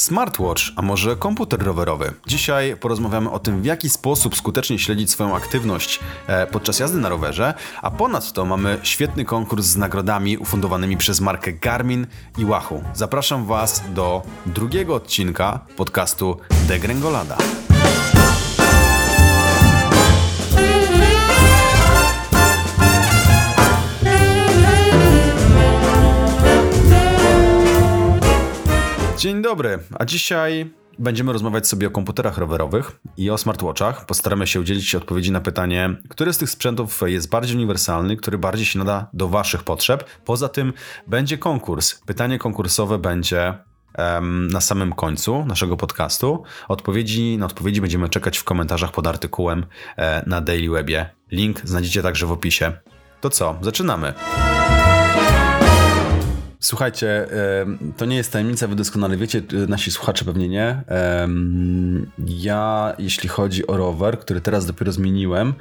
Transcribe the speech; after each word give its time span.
Smartwatch, 0.00 0.62
a 0.76 0.82
może 0.82 1.16
komputer 1.16 1.62
rowerowy. 1.62 2.12
Dzisiaj 2.26 2.76
porozmawiamy 2.76 3.30
o 3.30 3.38
tym, 3.38 3.62
w 3.62 3.64
jaki 3.64 3.90
sposób 3.90 4.36
skutecznie 4.36 4.78
śledzić 4.78 5.10
swoją 5.10 5.36
aktywność 5.36 6.00
e, 6.26 6.46
podczas 6.46 6.78
jazdy 6.78 6.98
na 6.98 7.08
rowerze, 7.08 7.54
a 7.82 7.90
ponadto 7.90 8.44
mamy 8.44 8.78
świetny 8.82 9.24
konkurs 9.24 9.66
z 9.66 9.76
nagrodami 9.76 10.38
ufundowanymi 10.38 10.96
przez 10.96 11.20
markę 11.20 11.52
Garmin 11.52 12.06
i 12.38 12.44
Wahoo. 12.44 12.82
Zapraszam 12.94 13.46
Was 13.46 13.82
do 13.94 14.22
drugiego 14.46 14.94
odcinka 14.94 15.60
podcastu 15.76 16.36
Degrengolada. 16.68 17.36
Dzień 29.20 29.42
dobry, 29.42 29.78
a 29.98 30.04
dzisiaj 30.04 30.70
będziemy 30.98 31.32
rozmawiać 31.32 31.68
sobie 31.68 31.86
o 31.86 31.90
komputerach 31.90 32.38
rowerowych 32.38 33.00
i 33.16 33.30
o 33.30 33.38
smartwatchach. 33.38 34.06
Postaramy 34.06 34.46
się 34.46 34.60
udzielić 34.60 34.94
odpowiedzi 34.94 35.32
na 35.32 35.40
pytanie, 35.40 35.96
który 36.08 36.32
z 36.32 36.38
tych 36.38 36.50
sprzętów 36.50 37.00
jest 37.06 37.30
bardziej 37.30 37.56
uniwersalny, 37.56 38.16
który 38.16 38.38
bardziej 38.38 38.66
się 38.66 38.78
nada 38.78 39.10
do 39.12 39.28
Waszych 39.28 39.62
potrzeb. 39.62 40.04
Poza 40.24 40.48
tym 40.48 40.72
będzie 41.06 41.38
konkurs. 41.38 42.00
Pytanie 42.06 42.38
konkursowe 42.38 42.98
będzie 42.98 43.54
na 44.50 44.60
samym 44.60 44.92
końcu 44.92 45.44
naszego 45.44 45.76
podcastu. 45.76 46.42
Odpowiedzi 46.68 47.38
na 47.38 47.46
odpowiedzi 47.46 47.80
będziemy 47.80 48.08
czekać 48.08 48.38
w 48.38 48.44
komentarzach 48.44 48.92
pod 48.92 49.06
artykułem 49.06 49.66
e, 49.96 50.22
na 50.26 50.40
Daily 50.40 50.70
Webie. 50.70 51.10
Link 51.30 51.60
znajdziecie 51.64 52.02
także 52.02 52.26
w 52.26 52.32
opisie. 52.32 52.72
To 53.20 53.30
co, 53.30 53.58
zaczynamy. 53.60 54.14
Słuchajcie, 56.60 57.26
to 57.96 58.04
nie 58.04 58.16
jest 58.16 58.32
tajemnica, 58.32 58.66
wy 58.66 58.76
doskonale 58.76 59.16
wiecie, 59.16 59.42
nasi 59.68 59.90
słuchacze 59.90 60.24
pewnie 60.24 60.48
nie. 60.48 60.82
Ja, 62.26 62.94
jeśli 62.98 63.28
chodzi 63.28 63.66
o 63.66 63.76
rower, 63.76 64.18
który 64.18 64.40
teraz 64.40 64.66
dopiero 64.66 64.92
zmieniłem, 64.92 65.54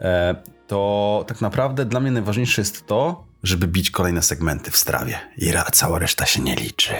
e, 0.00 0.34
to 0.66 1.24
tak 1.28 1.40
naprawdę 1.40 1.84
dla 1.84 2.00
mnie 2.00 2.10
najważniejsze 2.10 2.60
jest 2.60 2.86
to, 2.86 3.24
żeby 3.42 3.66
bić 3.66 3.90
kolejne 3.90 4.22
segmenty 4.22 4.70
w 4.70 4.76
strawie. 4.76 5.18
I 5.38 5.52
cała 5.72 5.98
reszta 5.98 6.26
się 6.26 6.42
nie 6.42 6.54
liczy. 6.54 6.92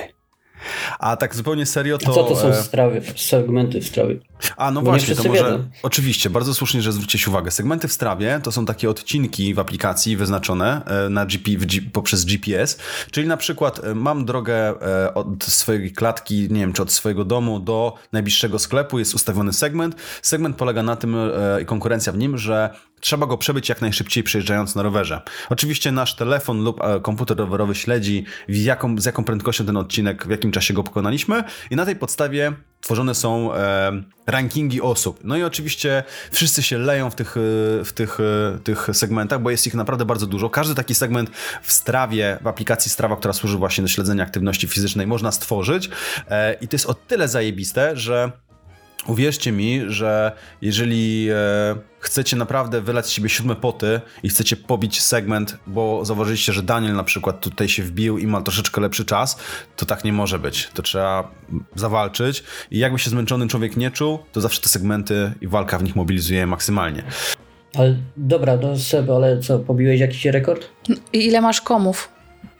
A 0.98 1.16
tak 1.16 1.34
zupełnie 1.34 1.66
serio 1.66 1.98
to... 1.98 2.12
Co 2.12 2.24
to 2.24 2.36
są 2.36 2.48
e, 2.48 2.54
strawy, 2.54 3.02
segmenty 3.16 3.80
w 3.80 3.86
strawie? 3.86 4.16
A 4.56 4.70
no 4.70 4.82
Bo 4.82 4.90
właśnie, 4.90 5.14
to 5.16 5.28
może... 5.28 5.44
Wiedzą. 5.44 5.68
Oczywiście, 5.82 6.30
bardzo 6.30 6.54
słusznie, 6.54 6.82
że 6.82 6.92
zwrócicie 6.92 7.30
uwagę. 7.30 7.50
Segmenty 7.50 7.88
w 7.88 7.92
strawie 7.92 8.40
to 8.42 8.52
są 8.52 8.66
takie 8.66 8.90
odcinki 8.90 9.54
w 9.54 9.58
aplikacji 9.58 10.16
wyznaczone 10.16 10.82
e, 10.84 11.08
na 11.08 11.26
GP, 11.26 11.50
poprzez 11.92 12.24
GPS, 12.24 12.78
czyli 13.10 13.28
na 13.28 13.36
przykład 13.36 13.84
e, 13.84 13.94
mam 13.94 14.24
drogę 14.24 14.74
od 15.14 15.44
swojej 15.44 15.92
klatki, 15.92 16.48
nie 16.50 16.60
wiem, 16.60 16.72
czy 16.72 16.82
od 16.82 16.92
swojego 16.92 17.24
domu 17.24 17.60
do 17.60 17.94
najbliższego 18.12 18.58
sklepu, 18.58 18.98
jest 18.98 19.14
ustawiony 19.14 19.52
segment. 19.52 19.96
Segment 20.22 20.56
polega 20.56 20.82
na 20.82 20.96
tym, 20.96 21.16
i 21.62 21.66
konkurencja 21.66 22.12
w 22.12 22.18
nim, 22.18 22.38
że 22.38 22.70
trzeba 23.02 23.26
go 23.26 23.38
przebyć 23.38 23.68
jak 23.68 23.80
najszybciej 23.80 24.22
przejeżdżając 24.22 24.74
na 24.74 24.82
rowerze. 24.82 25.22
Oczywiście 25.50 25.92
nasz 25.92 26.16
telefon 26.16 26.64
lub 26.64 26.80
komputer 27.02 27.36
rowerowy 27.36 27.74
śledzi, 27.74 28.24
jaką, 28.48 28.98
z 28.98 29.04
jaką 29.04 29.24
prędkością 29.24 29.66
ten 29.66 29.76
odcinek, 29.76 30.26
w 30.26 30.30
jakim 30.30 30.52
czasie 30.52 30.74
go 30.74 30.82
pokonaliśmy 30.82 31.44
i 31.70 31.76
na 31.76 31.84
tej 31.84 31.96
podstawie 31.96 32.52
tworzone 32.80 33.14
są 33.14 33.54
e, 33.54 33.92
rankingi 34.26 34.80
osób. 34.80 35.20
No 35.24 35.36
i 35.36 35.42
oczywiście 35.42 36.02
wszyscy 36.30 36.62
się 36.62 36.78
leją 36.78 37.10
w 37.10 37.14
tych, 37.14 37.34
w 37.84 37.90
tych, 37.94 38.18
tych 38.64 38.88
segmentach, 38.92 39.42
bo 39.42 39.50
jest 39.50 39.66
ich 39.66 39.74
naprawdę 39.74 40.04
bardzo 40.04 40.26
dużo. 40.26 40.50
Każdy 40.50 40.74
taki 40.74 40.94
segment 40.94 41.30
w 41.62 41.72
Strawie, 41.72 42.38
w 42.40 42.46
aplikacji 42.46 42.90
Strawa, 42.90 43.16
która 43.16 43.32
służy 43.32 43.58
właśnie 43.58 43.82
do 43.82 43.88
śledzenia 43.88 44.24
aktywności 44.24 44.68
fizycznej, 44.68 45.06
można 45.06 45.32
stworzyć 45.32 45.90
e, 46.28 46.54
i 46.54 46.68
to 46.68 46.74
jest 46.74 46.86
o 46.86 46.94
tyle 46.94 47.28
zajebiste, 47.28 47.96
że 47.96 48.32
Uwierzcie 49.06 49.52
mi, 49.52 49.80
że 49.86 50.32
jeżeli 50.62 51.28
e, 51.30 51.34
chcecie 51.98 52.36
naprawdę 52.36 52.80
wylać 52.80 53.06
z 53.06 53.10
siebie 53.10 53.28
siódme 53.28 53.56
poty 53.56 54.00
i 54.22 54.28
chcecie 54.28 54.56
pobić 54.56 55.02
segment, 55.02 55.56
bo 55.66 56.04
zauważyliście, 56.04 56.52
że 56.52 56.62
Daniel 56.62 56.94
na 56.94 57.04
przykład 57.04 57.40
tutaj 57.40 57.68
się 57.68 57.82
wbił 57.82 58.18
i 58.18 58.26
ma 58.26 58.40
troszeczkę 58.40 58.80
lepszy 58.80 59.04
czas, 59.04 59.38
to 59.76 59.86
tak 59.86 60.04
nie 60.04 60.12
może 60.12 60.38
być. 60.38 60.70
To 60.74 60.82
trzeba 60.82 61.30
zawalczyć 61.74 62.44
i 62.70 62.78
jakby 62.78 62.98
się 62.98 63.10
zmęczony 63.10 63.48
człowiek 63.48 63.76
nie 63.76 63.90
czuł, 63.90 64.18
to 64.32 64.40
zawsze 64.40 64.60
te 64.60 64.68
segmenty 64.68 65.32
i 65.40 65.48
walka 65.48 65.78
w 65.78 65.84
nich 65.84 65.96
mobilizuje 65.96 66.46
maksymalnie. 66.46 67.02
Ale 67.74 67.96
dobra, 68.16 68.58
to 68.58 68.78
Seb, 68.78 69.10
ale 69.10 69.40
co, 69.40 69.58
pobiłeś 69.58 70.00
jakiś 70.00 70.24
rekord? 70.24 70.68
I 71.12 71.26
ile 71.26 71.40
masz 71.40 71.60
komów? 71.60 72.08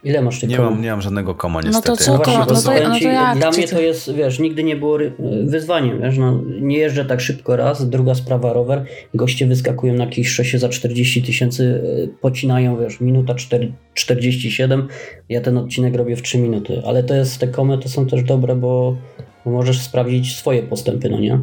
Ile 0.03 0.21
masz 0.21 0.39
tych 0.39 0.49
nie 0.49 0.59
mam, 0.59 0.81
nie 0.81 0.91
mam 0.91 1.01
żadnego 1.01 1.35
koma 1.35 1.61
niestety. 1.61 1.89
No 1.89 1.95
to 1.95 2.03
co, 2.03 2.19
to, 2.19 2.39
no, 2.39 2.45
to, 2.45 2.53
no 2.53 2.61
to 2.61 2.73
jak? 3.07 3.37
Dla 3.37 3.51
mnie 3.51 3.67
to 3.67 3.81
jest, 3.81 4.13
wiesz, 4.13 4.39
nigdy 4.39 4.63
nie 4.63 4.75
było 4.75 4.97
wyzwaniem, 5.45 6.01
wiesz, 6.01 6.17
no, 6.17 6.41
nie 6.61 6.77
jeżdżę 6.77 7.05
tak 7.05 7.21
szybko 7.21 7.55
raz, 7.55 7.89
druga 7.89 8.15
sprawa 8.15 8.53
rower, 8.53 8.85
goście 9.13 9.47
wyskakują 9.47 9.93
na 9.93 10.03
jakiejś 10.03 10.29
szosie 10.29 10.59
za 10.59 10.69
40 10.69 11.23
tysięcy, 11.23 11.63
y, 11.63 12.09
pocinają, 12.21 12.77
wiesz, 12.77 13.01
minuta 13.01 13.35
4, 13.35 13.73
47, 13.93 14.87
ja 15.29 15.41
ten 15.41 15.57
odcinek 15.57 15.95
robię 15.95 16.15
w 16.15 16.21
3 16.21 16.37
minuty, 16.37 16.81
ale 16.85 17.03
to 17.03 17.13
jest, 17.13 17.39
te 17.39 17.47
komy 17.47 17.77
to 17.77 17.89
są 17.89 18.05
też 18.05 18.23
dobre, 18.23 18.55
bo, 18.55 18.97
możesz 19.45 19.81
sprawdzić 19.81 20.35
swoje 20.35 20.63
postępy, 20.63 21.09
no 21.09 21.19
nie? 21.19 21.39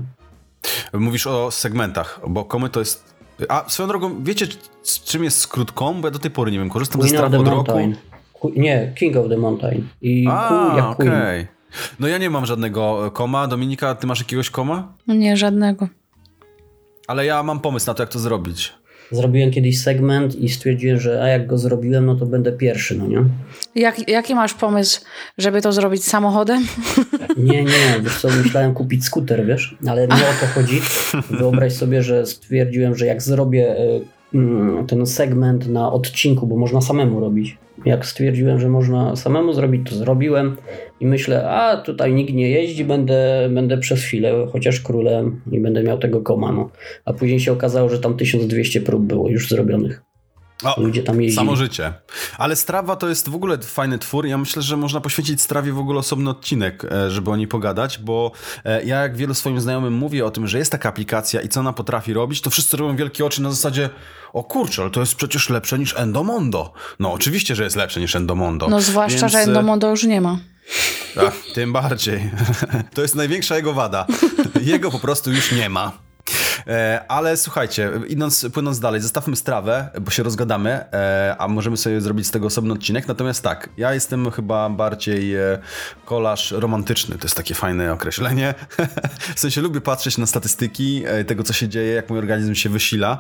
Mówisz 0.92 1.26
o 1.26 1.50
segmentach, 1.50 2.20
bo 2.28 2.44
komy 2.44 2.70
to 2.70 2.80
jest 2.80 3.10
a 3.48 3.64
swoją 3.68 3.88
drogą, 3.88 4.24
wiecie 4.24 4.46
z 4.82 5.04
czym 5.04 5.24
jest 5.24 5.38
skrót 5.38 5.72
kom? 5.72 6.00
Bo 6.00 6.08
ja 6.08 6.12
do 6.12 6.18
tej 6.18 6.30
pory 6.30 6.52
nie 6.52 6.58
wiem, 6.58 6.70
korzystam 6.70 7.00
Queen 7.00 7.10
ze 7.10 7.16
strachu 7.16 7.36
od 7.40 7.48
roku. 7.48 7.78
Nie, 8.56 8.92
King 8.94 9.16
of 9.16 9.28
the 9.28 9.36
Mountain. 9.36 9.88
I 10.02 10.26
A, 10.30 10.74
jak 10.76 10.86
okej. 10.86 11.08
Okay. 11.08 11.46
No 12.00 12.08
ja 12.08 12.18
nie 12.18 12.30
mam 12.30 12.46
żadnego 12.46 13.06
e, 13.06 13.10
koma. 13.10 13.46
Dominika, 13.46 13.94
ty 13.94 14.06
masz 14.06 14.18
jakiegoś 14.18 14.50
koma? 14.50 14.92
Nie, 15.08 15.36
żadnego. 15.36 15.88
Ale 17.06 17.26
ja 17.26 17.42
mam 17.42 17.60
pomysł 17.60 17.86
na 17.86 17.94
to, 17.94 18.02
jak 18.02 18.10
to 18.10 18.18
zrobić. 18.18 18.72
Zrobiłem 19.12 19.50
kiedyś 19.50 19.82
segment 19.82 20.36
i 20.36 20.48
stwierdziłem, 20.48 21.00
że 21.00 21.22
a 21.22 21.28
jak 21.28 21.46
go 21.46 21.58
zrobiłem, 21.58 22.06
no 22.06 22.14
to 22.14 22.26
będę 22.26 22.52
pierwszy, 22.52 22.98
no 22.98 23.06
nie? 23.06 23.24
Jak, 23.74 24.08
jaki 24.08 24.34
masz 24.34 24.54
pomysł, 24.54 25.00
żeby 25.38 25.62
to 25.62 25.72
zrobić 25.72 26.04
samochodem? 26.04 26.66
Nie, 27.36 27.64
nie, 27.64 28.00
wiesz 28.02 28.20
co, 28.20 28.28
myślałem 28.28 28.74
kupić 28.74 29.04
skuter, 29.04 29.46
wiesz, 29.46 29.76
ale 29.86 30.08
nie 30.08 30.14
o 30.14 30.40
to 30.40 30.46
chodzi. 30.54 30.80
Wyobraź 31.30 31.72
sobie, 31.72 32.02
że 32.02 32.26
stwierdziłem, 32.26 32.96
że 32.96 33.06
jak 33.06 33.22
zrobię 33.22 33.76
e, 33.78 34.00
mm, 34.34 34.86
ten 34.86 35.06
segment 35.06 35.68
na 35.68 35.92
odcinku, 35.92 36.46
bo 36.46 36.56
można 36.56 36.80
samemu 36.80 37.20
robić, 37.20 37.58
jak 37.84 38.06
stwierdziłem, 38.06 38.60
że 38.60 38.68
można 38.68 39.16
samemu 39.16 39.52
zrobić, 39.52 39.90
to 39.90 39.94
zrobiłem 39.94 40.56
i 41.00 41.06
myślę, 41.06 41.50
a 41.50 41.76
tutaj 41.76 42.14
nikt 42.14 42.34
nie 42.34 42.50
jeździ, 42.50 42.84
będę, 42.84 43.48
będę 43.52 43.78
przez 43.78 44.02
chwilę 44.02 44.46
chociaż 44.52 44.80
królem 44.80 45.40
i 45.52 45.60
będę 45.60 45.82
miał 45.82 45.98
tego 45.98 46.20
komano. 46.20 46.70
A 47.04 47.12
później 47.12 47.40
się 47.40 47.52
okazało, 47.52 47.88
że 47.88 47.98
tam 47.98 48.16
1200 48.16 48.80
prób 48.80 49.04
było 49.04 49.28
już 49.28 49.48
zrobionych. 49.48 50.09
O, 50.64 50.80
Ludzie 50.80 51.02
tam 51.02 51.22
jeździli. 51.22 51.36
Samo 51.36 51.56
życie. 51.56 51.92
Ale 52.38 52.56
Strawa 52.56 52.96
to 52.96 53.08
jest 53.08 53.28
w 53.28 53.34
ogóle 53.34 53.58
fajny 53.58 53.98
twór. 53.98 54.26
Ja 54.26 54.38
myślę, 54.38 54.62
że 54.62 54.76
można 54.76 55.00
poświęcić 55.00 55.40
Strawie 55.40 55.72
w 55.72 55.78
ogóle 55.78 55.98
osobny 55.98 56.30
odcinek, 56.30 56.84
e, 56.84 57.10
żeby 57.10 57.30
o 57.30 57.36
niej 57.36 57.48
pogadać, 57.48 57.98
bo 57.98 58.32
e, 58.64 58.84
ja 58.84 59.00
jak 59.00 59.16
wielu 59.16 59.34
swoim 59.34 59.60
znajomym 59.60 59.94
mówię 59.94 60.26
o 60.26 60.30
tym, 60.30 60.46
że 60.46 60.58
jest 60.58 60.72
taka 60.72 60.88
aplikacja 60.88 61.40
i 61.40 61.48
co 61.48 61.60
ona 61.60 61.72
potrafi 61.72 62.12
robić, 62.12 62.40
to 62.40 62.50
wszyscy 62.50 62.76
robią 62.76 62.96
wielkie 62.96 63.26
oczy 63.26 63.42
na 63.42 63.50
zasadzie 63.50 63.90
o 64.32 64.44
kurczę, 64.44 64.82
ale 64.82 64.90
to 64.90 65.00
jest 65.00 65.14
przecież 65.14 65.50
lepsze 65.50 65.78
niż 65.78 65.94
Endomondo. 65.96 66.72
No 66.98 67.12
oczywiście, 67.12 67.54
że 67.54 67.64
jest 67.64 67.76
lepsze 67.76 68.00
niż 68.00 68.16
Endomondo. 68.16 68.68
No 68.68 68.80
zwłaszcza, 68.80 69.20
Więc... 69.20 69.32
że 69.32 69.38
Endomondo 69.38 69.90
już 69.90 70.04
nie 70.04 70.20
ma. 70.20 70.38
Ach, 71.16 71.34
tym 71.54 71.72
bardziej. 71.72 72.30
To 72.94 73.02
jest 73.02 73.14
największa 73.14 73.56
jego 73.56 73.72
wada. 73.72 74.06
Jego 74.62 74.90
po 74.90 74.98
prostu 74.98 75.32
już 75.32 75.52
nie 75.52 75.68
ma. 75.68 76.09
E, 76.66 77.04
ale 77.08 77.36
słuchajcie, 77.36 77.90
idąc, 78.08 78.46
płynąc 78.52 78.80
dalej, 78.80 79.00
zostawmy 79.00 79.36
strawę, 79.36 79.88
bo 80.00 80.10
się 80.10 80.22
rozgadamy, 80.22 80.70
e, 80.70 81.36
a 81.38 81.48
możemy 81.48 81.76
sobie 81.76 82.00
zrobić 82.00 82.26
z 82.26 82.30
tego 82.30 82.46
osobny 82.46 82.72
odcinek. 82.72 83.08
Natomiast 83.08 83.42
tak, 83.42 83.68
ja 83.76 83.94
jestem 83.94 84.30
chyba 84.30 84.70
bardziej 84.70 85.36
e, 85.36 85.58
kolarz 86.04 86.50
romantyczny, 86.52 87.18
to 87.18 87.24
jest 87.24 87.36
takie 87.36 87.54
fajne 87.54 87.92
określenie. 87.92 88.54
w 89.36 89.40
sensie 89.40 89.60
lubię 89.60 89.80
patrzeć 89.80 90.18
na 90.18 90.26
statystyki 90.26 91.02
tego, 91.26 91.42
co 91.42 91.52
się 91.52 91.68
dzieje, 91.68 91.92
jak 91.92 92.10
mój 92.10 92.18
organizm 92.18 92.54
się 92.54 92.68
wysila, 92.68 93.18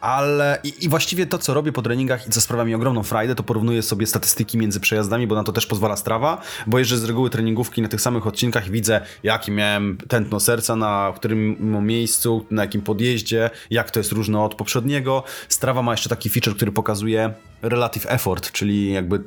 ale 0.00 0.58
i, 0.64 0.84
i 0.84 0.88
właściwie 0.88 1.26
to, 1.26 1.38
co 1.38 1.54
robię 1.54 1.72
po 1.72 1.82
treningach 1.82 2.26
i 2.26 2.30
co 2.30 2.40
sprawia 2.40 2.64
mi 2.64 2.74
ogromną 2.74 3.02
frajdę, 3.02 3.34
to 3.34 3.42
porównuję 3.42 3.82
sobie 3.82 4.06
statystyki 4.06 4.58
między 4.58 4.80
przejazdami, 4.80 5.26
bo 5.26 5.34
na 5.34 5.44
to 5.44 5.52
też 5.52 5.66
pozwala 5.66 5.96
strawa, 5.96 6.42
bo 6.66 6.78
jeżdżę 6.78 6.98
z 6.98 7.04
reguły 7.04 7.30
treningówki 7.30 7.82
na 7.82 7.88
tych 7.88 8.00
samych 8.00 8.26
odcinkach 8.26 8.66
i 8.66 8.70
widzę, 8.70 9.00
jaki 9.22 9.50
miałem 9.50 9.98
tętno 10.08 10.40
serca, 10.40 10.76
na 10.76 11.12
którym 11.16 11.56
miejscu 11.86 12.01
miejscu, 12.02 12.46
na 12.50 12.62
jakim 12.62 12.82
podjeździe, 12.82 13.50
jak 13.70 13.90
to 13.90 14.00
jest 14.00 14.12
różne 14.12 14.40
od 14.40 14.54
poprzedniego. 14.54 15.22
Strava 15.48 15.82
ma 15.82 15.92
jeszcze 15.92 16.08
taki 16.08 16.30
feature, 16.30 16.56
który 16.56 16.72
pokazuje 16.72 17.34
relative 17.62 18.06
effort, 18.08 18.52
czyli 18.52 18.92
jakby 18.92 19.22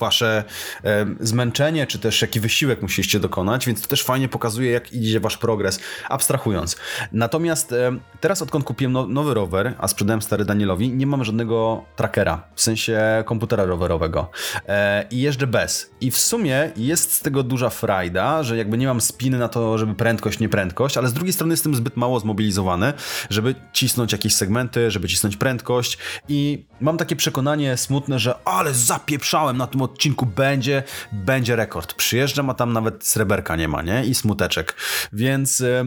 wasze 0.00 0.44
e, 0.84 1.06
zmęczenie, 1.20 1.86
czy 1.86 1.98
też 1.98 2.22
jaki 2.22 2.40
wysiłek 2.40 2.82
musieliście 2.82 3.20
dokonać, 3.20 3.66
więc 3.66 3.82
to 3.82 3.88
też 3.88 4.02
fajnie 4.02 4.28
pokazuje, 4.28 4.70
jak 4.70 4.92
idzie 4.92 5.20
wasz 5.20 5.36
progres, 5.36 5.80
abstrahując. 6.08 6.76
Natomiast 7.12 7.72
e, 7.72 7.96
teraz, 8.20 8.42
odkąd 8.42 8.64
kupiłem 8.64 8.92
no, 8.92 9.06
nowy 9.06 9.34
rower, 9.34 9.74
a 9.78 9.88
sprzedałem 9.88 10.22
stary 10.22 10.44
Danielowi, 10.44 10.90
nie 10.92 11.06
mam 11.06 11.24
żadnego 11.24 11.84
trackera, 11.96 12.44
w 12.54 12.62
sensie 12.62 13.00
komputera 13.26 13.64
rowerowego 13.64 14.30
e, 14.68 15.04
i 15.10 15.20
jeżdżę 15.20 15.46
bez. 15.46 15.90
I 16.00 16.10
w 16.10 16.18
sumie 16.18 16.70
jest 16.76 17.12
z 17.12 17.20
tego 17.20 17.42
duża 17.42 17.70
frajda, 17.70 18.42
że 18.42 18.56
jakby 18.56 18.78
nie 18.78 18.86
mam 18.86 19.00
spiny 19.00 19.38
na 19.38 19.48
to, 19.48 19.78
żeby 19.78 19.94
prędkość, 19.94 20.38
nie 20.38 20.48
prędkość, 20.48 20.96
ale 20.96 21.08
z 21.08 21.12
drugiej 21.12 21.32
strony 21.32 21.52
jestem 21.52 21.74
zbyt 21.74 21.96
mało 21.96 22.11
zmobilizowany, 22.20 22.92
żeby 23.30 23.54
cisnąć 23.72 24.12
jakieś 24.12 24.34
segmenty, 24.34 24.90
żeby 24.90 25.08
cisnąć 25.08 25.36
prędkość 25.36 25.98
i 26.28 26.66
mam 26.80 26.96
takie 26.96 27.16
przekonanie 27.16 27.76
smutne, 27.76 28.18
że 28.18 28.34
ale 28.44 28.74
zapieprzałem 28.74 29.56
na 29.56 29.66
tym 29.66 29.82
odcinku, 29.82 30.26
będzie, 30.26 30.82
będzie 31.12 31.56
rekord. 31.56 31.94
Przyjeżdżam, 31.94 32.50
a 32.50 32.54
tam 32.54 32.72
nawet 32.72 33.06
sreberka 33.06 33.56
nie 33.56 33.68
ma, 33.68 33.82
nie? 33.82 34.04
I 34.04 34.14
smuteczek. 34.14 34.76
Więc 35.12 35.60
e, 35.60 35.84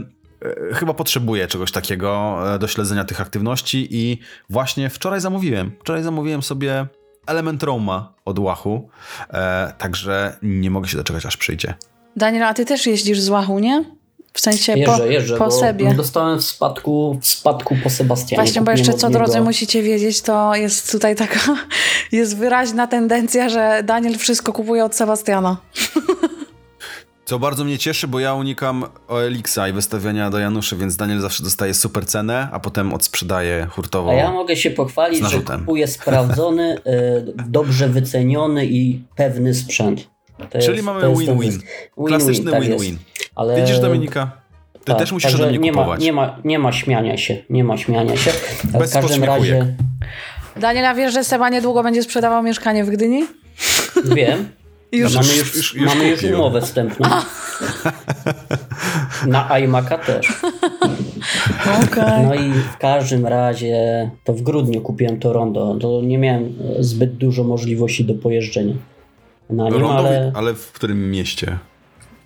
e, 0.72 0.74
chyba 0.74 0.94
potrzebuję 0.94 1.48
czegoś 1.48 1.72
takiego 1.72 2.40
e, 2.56 2.60
do 2.60 2.68
śledzenia 2.68 3.04
tych 3.04 3.22
aktywności 3.22 3.88
i 3.92 4.20
właśnie 4.50 4.90
wczoraj 4.90 5.22
zamówiłem. 5.22 5.72
Wczoraj 5.82 6.04
zamówiłem 6.04 6.44
sobie 6.44 6.88
element 7.28 7.64
Roma 7.64 8.14
od 8.26 8.40
Łachu, 8.40 8.90
e, 9.30 9.74
także 9.78 10.38
nie 10.42 10.72
mogę 10.72 10.88
się 10.88 10.98
doczekać, 10.98 11.26
aż 11.26 11.38
przyjdzie. 11.38 11.74
Daniel, 12.16 12.44
a 12.44 12.54
ty 12.54 12.66
też 12.66 12.88
jeździsz 12.88 13.20
z 13.20 13.30
Łachu, 13.30 13.60
nie? 13.60 13.86
W 14.36 14.40
sensie 14.40 14.74
jeżdżę, 14.74 14.98
po, 14.98 15.06
jeżdżę, 15.06 15.38
po 15.38 15.52
sobie. 15.52 15.94
Dostałem 15.94 16.40
w 16.40 16.44
spadku, 16.44 17.18
w 17.22 17.28
spadku 17.28 17.76
po 17.84 17.90
Sebastianie. 17.90 18.44
Właśnie, 18.44 18.62
bo 18.62 18.72
jeszcze 18.72 18.94
co 18.94 19.10
drodzy 19.10 19.42
musicie 19.42 19.84
wiedzieć, 19.84 20.22
to 20.22 20.56
jest 20.56 20.92
tutaj 20.92 21.16
taka, 21.16 21.40
jest 22.12 22.38
wyraźna 22.38 22.88
tendencja, 22.88 23.50
że 23.50 23.82
Daniel 23.84 24.18
wszystko 24.18 24.54
kupuje 24.54 24.86
od 24.86 24.96
Sebastiana. 24.96 25.58
Co 27.26 27.40
bardzo 27.40 27.64
mnie 27.64 27.78
cieszy, 27.78 28.08
bo 28.08 28.20
ja 28.20 28.34
unikam 28.34 28.86
OLX-a 29.08 29.68
i 29.68 29.74
wystawiania 29.74 30.30
do 30.30 30.40
Januszy, 30.40 30.76
więc 30.76 30.96
Daniel 30.96 31.20
zawsze 31.20 31.44
dostaje 31.44 31.74
super 31.74 32.06
cenę, 32.06 32.48
a 32.52 32.60
potem 32.60 32.94
odsprzedaje 32.94 33.68
hurtowo. 33.72 34.12
A 34.12 34.14
ja 34.14 34.32
mogę 34.32 34.56
się 34.56 34.72
pochwalić, 34.72 35.30
że 35.30 35.40
kupuję 35.40 35.88
sprawdzony, 35.88 36.82
dobrze 37.48 37.90
wyceniony 37.90 38.66
i 38.66 39.04
pewny 39.16 39.54
sprzęt. 39.54 40.08
To 40.50 40.60
Czyli 40.60 40.74
jest, 40.74 40.86
mamy 40.86 41.16
win-win. 41.16 41.60
Klasyczny 42.08 42.52
tak 42.52 42.64
win-win. 42.64 42.96
Ale... 43.36 43.62
Widzisz 43.62 43.80
Dominika? 43.80 44.32
Ty 44.74 44.80
tak, 44.86 44.98
też 44.98 45.12
musisz 45.12 45.36
ode 45.36 45.48
mnie 45.48 45.58
nie 45.58 45.72
kupować. 45.72 46.00
Ma, 46.00 46.06
nie, 46.06 46.14
ma, 46.14 46.38
nie 46.44 46.60
ma 46.60 46.72
śmiania 46.72 47.18
się. 47.18 47.38
Nie 47.50 47.64
ma 47.64 47.78
śmiania 47.78 48.18
się. 48.18 48.32
Bez 48.64 48.92
w 48.92 48.94
każdym 48.94 49.24
razie. 49.24 49.76
Daniela, 50.56 50.96
wiesz, 50.96 51.14
że 51.14 51.24
Seba 51.24 51.50
niedługo 51.50 51.84
będzie 51.84 52.04
sprzedawał 52.04 52.44
mieszkanie 52.44 52.84
w 52.84 52.90
Gdyni? 52.90 53.26
Wiem. 54.06 54.50
Już, 54.92 55.16
mamy 55.16 55.28
już, 55.28 55.56
już, 55.56 55.76
już 55.76 55.86
mamy 55.86 56.08
już 56.10 56.24
umowę 56.24 56.62
wstępną. 56.62 57.10
Na 59.28 59.50
iMac'a 59.50 59.98
też. 60.00 60.28
Okay. 61.86 62.26
No 62.26 62.36
i 62.36 62.52
w 62.54 62.78
każdym 62.78 63.26
razie 63.26 64.10
to 64.24 64.34
w 64.34 64.42
grudniu 64.42 64.82
kupiłem 64.82 65.20
to 65.20 65.34
rondo. 65.34 65.78
To 65.82 66.02
nie 66.02 66.18
miałem 66.18 66.54
zbyt 66.80 67.18
dużo 67.18 67.44
możliwości 67.44 68.06
do 68.06 68.14
pojeżdżenia 68.14 68.74
na 69.50 69.70
nim, 69.70 69.74
rondo, 69.82 69.98
ale... 69.98 70.32
ale 70.36 70.54
w 70.54 70.72
którym 70.72 71.12
mieście? 71.12 71.58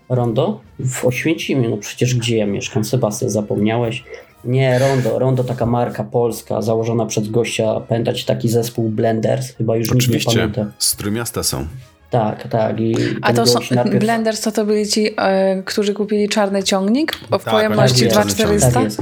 Rondo? 0.09 0.59
W 0.79 1.05
Oświęcimiu, 1.05 1.69
no 1.69 1.77
przecież 1.77 2.15
gdzie 2.15 2.37
ja 2.37 2.45
mieszkam? 2.45 2.85
Sebastian, 2.85 3.29
zapomniałeś? 3.29 4.03
Nie, 4.45 4.79
Rondo. 4.79 5.19
Rondo 5.19 5.43
taka 5.43 5.65
marka 5.65 6.03
polska, 6.03 6.61
założona 6.61 7.05
przez 7.05 7.29
gościa, 7.29 7.79
pamiętać 7.79 8.25
taki 8.25 8.49
zespół 8.49 8.89
Blenders? 8.89 9.55
Chyba 9.55 9.77
już 9.77 9.91
Oczywiście, 9.91 10.15
nikt 10.15 10.27
nie 10.27 10.53
pamięta. 10.53 10.75
z 10.77 10.95
Trójmiasta 10.95 11.43
są. 11.43 11.65
Tak, 12.09 12.47
tak. 12.47 12.79
I 12.79 12.95
A 13.21 13.33
to 13.33 13.45
są 13.45 13.59
najpierw... 13.71 13.99
Blenders 13.99 14.41
to 14.41 14.51
to 14.51 14.65
byli 14.65 14.87
ci, 14.87 15.09
e, 15.17 15.63
którzy 15.63 15.93
kupili 15.93 16.29
czarny 16.29 16.63
ciągnik 16.63 17.15
w 17.15 17.29
tak, 17.29 17.41
pojemności 17.43 18.03
tak, 18.03 18.11
2400? 18.11 18.71
Tak 18.71 18.83
jest. 18.83 19.01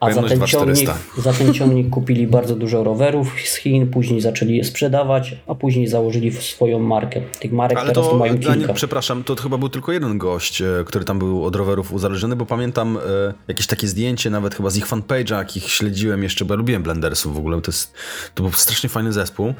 A 0.00 0.12
za 0.12 0.22
ten, 0.22 0.46
ciągnik, 0.46 0.90
za 1.18 1.32
ten 1.32 1.54
ciągnik 1.54 1.90
kupili 1.90 2.26
bardzo 2.26 2.56
dużo 2.56 2.84
rowerów 2.84 3.32
z 3.44 3.56
Chin, 3.56 3.86
później 3.86 4.20
zaczęli 4.20 4.56
je 4.56 4.64
sprzedawać, 4.64 5.36
a 5.46 5.54
później 5.54 5.86
założyli 5.86 6.32
swoją 6.32 6.78
markę. 6.78 7.20
Tych 7.40 7.52
marek 7.52 7.78
Ale 7.78 7.92
teraz 7.92 8.08
to, 8.10 8.18
mają 8.18 8.34
kilka. 8.34 8.48
Daniel, 8.48 8.70
przepraszam, 8.74 9.24
to 9.24 9.36
chyba 9.36 9.58
był 9.58 9.68
tylko 9.68 9.92
jeden 9.92 10.18
gość, 10.18 10.62
e, 10.62 10.66
który 10.86 11.04
tam 11.04 11.18
był 11.18 11.44
od 11.44 11.56
rowerów 11.56 11.92
uzależniony, 11.92 12.36
bo 12.36 12.46
pamiętam 12.46 12.96
e, 12.96 13.00
jakieś 13.48 13.66
takie 13.66 13.88
zdjęcie, 13.88 14.30
nawet 14.30 14.54
chyba 14.54 14.70
z 14.70 14.76
ich 14.76 14.86
fanpage'a, 14.86 15.38
jakich 15.38 15.70
śledziłem 15.70 16.22
jeszcze, 16.22 16.44
bo 16.44 16.54
ja 16.54 16.58
lubiłem 16.58 16.82
Blendersów 16.82 17.34
w 17.34 17.38
ogóle, 17.38 17.60
to, 17.60 17.70
jest, 17.70 17.94
to 18.34 18.42
był 18.42 18.52
strasznie 18.52 18.88
fajny 18.88 19.12
zespół, 19.12 19.54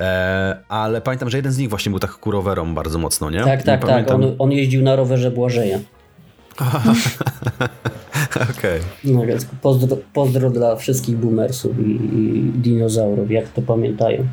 e, 0.00 0.56
ale 0.68 1.00
pamiętam, 1.00 1.30
że 1.30 1.38
jeden 1.38 1.52
z 1.52 1.58
nich 1.58 1.68
właśnie 1.68 1.90
był 1.90 1.98
tak 1.98 2.10
ku 2.10 2.30
rowerom 2.30 2.74
bardzo 2.74 2.98
mocno, 2.98 3.30
nie? 3.30 3.44
Tak, 3.44 3.62
tak, 3.62 3.86
tak. 3.86 4.10
On, 4.10 4.34
on 4.38 4.52
jeździł 4.52 4.82
na 4.82 4.96
rowerze 4.96 5.30
Błażeja. 5.30 5.78
Okej. 8.58 8.80
Okay. 8.80 8.80
No 9.04 9.26
więc 9.26 9.46
pozdro, 9.62 9.96
pozdro 10.12 10.50
dla 10.50 10.76
wszystkich 10.76 11.16
boomersów 11.16 11.78
i, 11.78 11.90
i 11.90 12.52
dinozaurów, 12.54 13.30
jak 13.30 13.48
to 13.48 13.62
pamiętają. 13.62 14.26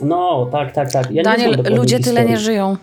No, 0.00 0.48
tak, 0.52 0.72
tak, 0.72 0.92
tak. 0.92 1.10
Ja 1.10 1.22
Daniel, 1.22 1.50
ludzie 1.50 1.96
historii. 1.96 2.04
tyle 2.04 2.24
nie 2.24 2.38
żyją. 2.38 2.76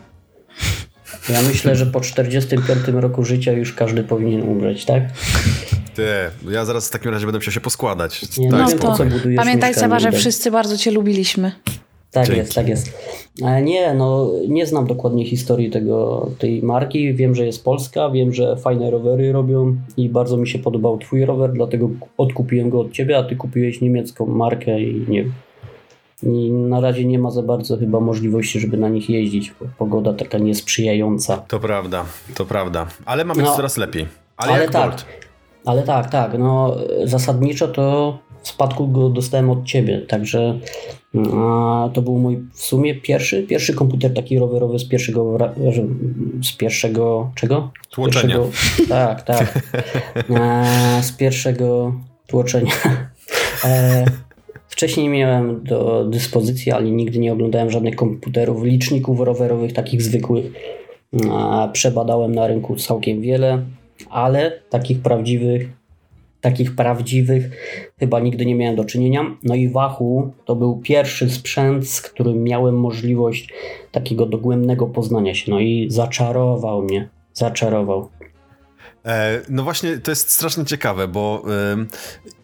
Ja 1.29 1.41
myślę, 1.41 1.75
że 1.75 1.85
po 1.85 2.01
45 2.01 2.87
roku 2.87 3.23
życia 3.23 3.51
już 3.51 3.73
każdy 3.73 4.03
powinien 4.03 4.41
umrzeć, 4.41 4.85
tak? 4.85 5.03
Ty, 5.95 6.07
ja 6.51 6.65
zaraz 6.65 6.87
w 6.87 6.91
takim 6.91 7.11
razie 7.11 7.25
będę 7.25 7.37
musiał 7.37 7.53
się 7.53 7.61
poskładać. 7.61 8.37
Nie, 8.37 8.49
no 8.49 8.71
to 8.71 8.97
pamiętaj 9.37 9.73
Seba, 9.73 9.99
że 9.99 10.11
wszyscy 10.11 10.51
bardzo 10.51 10.77
cię 10.77 10.91
lubiliśmy. 10.91 11.51
Tak 12.11 12.25
Dzięki. 12.25 12.39
jest, 12.39 12.55
tak 12.55 12.69
jest. 12.69 12.97
Ale 13.43 13.61
nie, 13.61 13.93
no 13.93 14.31
nie 14.47 14.65
znam 14.65 14.87
dokładnie 14.87 15.25
historii 15.25 15.69
tego, 15.69 16.29
tej 16.39 16.63
marki. 16.63 17.13
Wiem, 17.13 17.35
że 17.35 17.45
jest 17.45 17.63
polska, 17.63 18.09
wiem, 18.09 18.33
że 18.33 18.55
fajne 18.57 18.91
rowery 18.91 19.31
robią 19.31 19.75
i 19.97 20.09
bardzo 20.09 20.37
mi 20.37 20.47
się 20.47 20.59
podobał 20.59 20.97
twój 20.97 21.25
rower, 21.25 21.53
dlatego 21.53 21.89
odkupiłem 22.17 22.69
go 22.69 22.79
od 22.79 22.91
ciebie, 22.91 23.17
a 23.17 23.23
ty 23.23 23.35
kupiłeś 23.35 23.81
niemiecką 23.81 24.25
markę 24.25 24.81
i 24.81 25.05
nie 25.07 25.25
i 26.23 26.51
na 26.51 26.81
razie 26.81 27.05
nie 27.05 27.19
ma 27.19 27.31
za 27.31 27.41
bardzo 27.41 27.77
chyba 27.77 27.99
możliwości, 27.99 28.59
żeby 28.59 28.77
na 28.77 28.89
nich 28.89 29.09
jeździć, 29.09 29.53
bo 29.59 29.65
pogoda 29.77 30.13
taka 30.13 30.37
niesprzyjająca. 30.37 31.37
To 31.37 31.59
prawda, 31.59 32.05
to 32.35 32.45
prawda. 32.45 32.87
Ale 33.05 33.25
mamy 33.25 33.43
no, 33.43 33.55
coraz 33.55 33.77
lepiej. 33.77 34.07
Ale, 34.37 34.53
ale 34.53 34.69
tak, 34.69 35.05
ale 35.65 35.83
tak, 35.83 36.09
tak. 36.09 36.39
No, 36.39 36.75
zasadniczo 37.03 37.67
to 37.67 38.17
w 38.41 38.47
spadku 38.47 38.87
go 38.87 39.09
dostałem 39.09 39.49
od 39.49 39.63
ciebie, 39.65 40.01
także 40.01 40.59
a, 41.15 41.89
to 41.93 42.01
był 42.01 42.17
mój 42.17 42.39
w 42.53 42.61
sumie 42.61 42.95
pierwszy, 42.95 43.43
pierwszy 43.43 43.73
komputer 43.73 44.13
taki 44.13 44.39
rowerowy 44.39 44.79
z 44.79 44.87
pierwszego 44.87 45.37
z 46.43 46.51
pierwszego 46.57 47.31
czego? 47.35 47.71
Tłoczenia. 47.89 48.37
Pierwszego, 48.37 48.89
tak, 48.89 49.21
tak. 49.21 49.71
A, 50.39 51.01
z 51.01 51.11
pierwszego 51.11 51.93
tłoczenia. 52.27 52.71
E, 53.65 54.05
wcześniej 54.67 55.09
miałem 55.09 55.63
do 55.63 56.05
dyspozycji, 56.05 56.71
ale 56.71 56.91
nigdy 56.91 57.19
nie 57.19 57.33
oglądałem 57.33 57.71
żadnych 57.71 57.95
komputerów, 57.95 58.63
liczników 58.63 59.19
rowerowych 59.19 59.73
takich 59.73 60.01
zwykłych. 60.01 60.45
A, 61.31 61.69
przebadałem 61.73 62.35
na 62.35 62.47
rynku 62.47 62.75
całkiem 62.75 63.21
wiele, 63.21 63.65
ale 64.09 64.51
takich 64.69 65.01
prawdziwych 65.01 65.78
takich 66.41 66.75
prawdziwych 66.75 67.49
chyba 67.99 68.19
nigdy 68.19 68.45
nie 68.45 68.55
miałem 68.55 68.75
do 68.75 68.85
czynienia. 68.85 69.37
No 69.43 69.55
i 69.55 69.69
Wahoo 69.69 70.31
to 70.45 70.55
był 70.55 70.77
pierwszy 70.77 71.29
sprzęt, 71.29 71.87
z 71.87 72.01
którym 72.01 72.43
miałem 72.43 72.79
możliwość 72.79 73.53
takiego 73.91 74.25
dogłębnego 74.25 74.87
poznania 74.87 75.33
się. 75.33 75.51
No 75.51 75.59
i 75.59 75.87
zaczarował 75.89 76.81
mnie, 76.81 77.09
zaczarował. 77.33 78.09
E, 79.09 79.41
no 79.49 79.63
właśnie, 79.63 79.97
to 79.97 80.11
jest 80.11 80.29
strasznie 80.29 80.65
ciekawe, 80.65 81.07
bo 81.07 81.45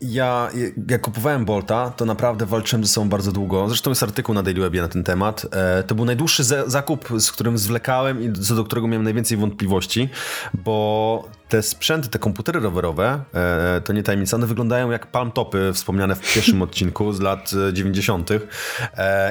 ja 0.01 0.49
jak 0.87 1.01
kupowałem 1.01 1.45
Bolta, 1.45 1.89
to 1.89 2.05
naprawdę 2.05 2.45
walczyłem 2.45 2.85
ze 2.85 2.93
sobą 2.93 3.09
bardzo 3.09 3.31
długo. 3.31 3.67
Zresztą 3.67 3.91
jest 3.91 4.03
artykuł 4.03 4.35
na 4.35 4.43
Daily 4.43 4.61
Webie 4.61 4.81
na 4.81 4.87
ten 4.87 5.03
temat. 5.03 5.45
E, 5.51 5.83
to 5.83 5.95
był 5.95 6.05
najdłuższy 6.05 6.43
zakup, 6.67 7.09
z 7.19 7.31
którym 7.31 7.57
zwlekałem 7.57 8.23
i 8.23 8.33
co 8.33 8.55
do 8.55 8.63
którego 8.63 8.87
miałem 8.87 9.03
najwięcej 9.03 9.37
wątpliwości, 9.37 10.09
bo 10.53 11.29
te 11.49 11.63
sprzęty, 11.63 12.09
te 12.09 12.19
komputery 12.19 12.59
rowerowe, 12.59 13.23
e, 13.33 13.81
to 13.81 13.93
nie 13.93 14.03
tajemnica, 14.03 14.37
one 14.37 14.47
wyglądają 14.47 14.91
jak 14.91 15.07
palm 15.07 15.31
topy 15.31 15.71
wspomniane 15.73 16.15
w 16.15 16.33
pierwszym 16.33 16.61
odcinku 16.67 17.13
z 17.13 17.19
lat 17.19 17.51
90. 17.73 18.29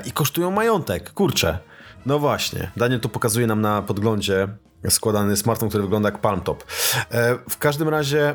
i 0.04 0.12
kosztują 0.12 0.50
majątek. 0.50 1.12
Kurczę. 1.12 1.58
No 2.06 2.18
właśnie. 2.18 2.70
Daniel 2.76 3.00
tu 3.00 3.08
pokazuje 3.08 3.46
nam 3.46 3.60
na 3.60 3.82
podglądzie 3.82 4.48
składany 4.88 5.36
smartfon, 5.36 5.68
który 5.68 5.82
wygląda 5.82 6.08
jak 6.08 6.18
palm 6.18 6.40
top. 6.40 6.64
E, 7.10 7.38
w 7.48 7.58
każdym 7.58 7.88
razie 7.88 8.34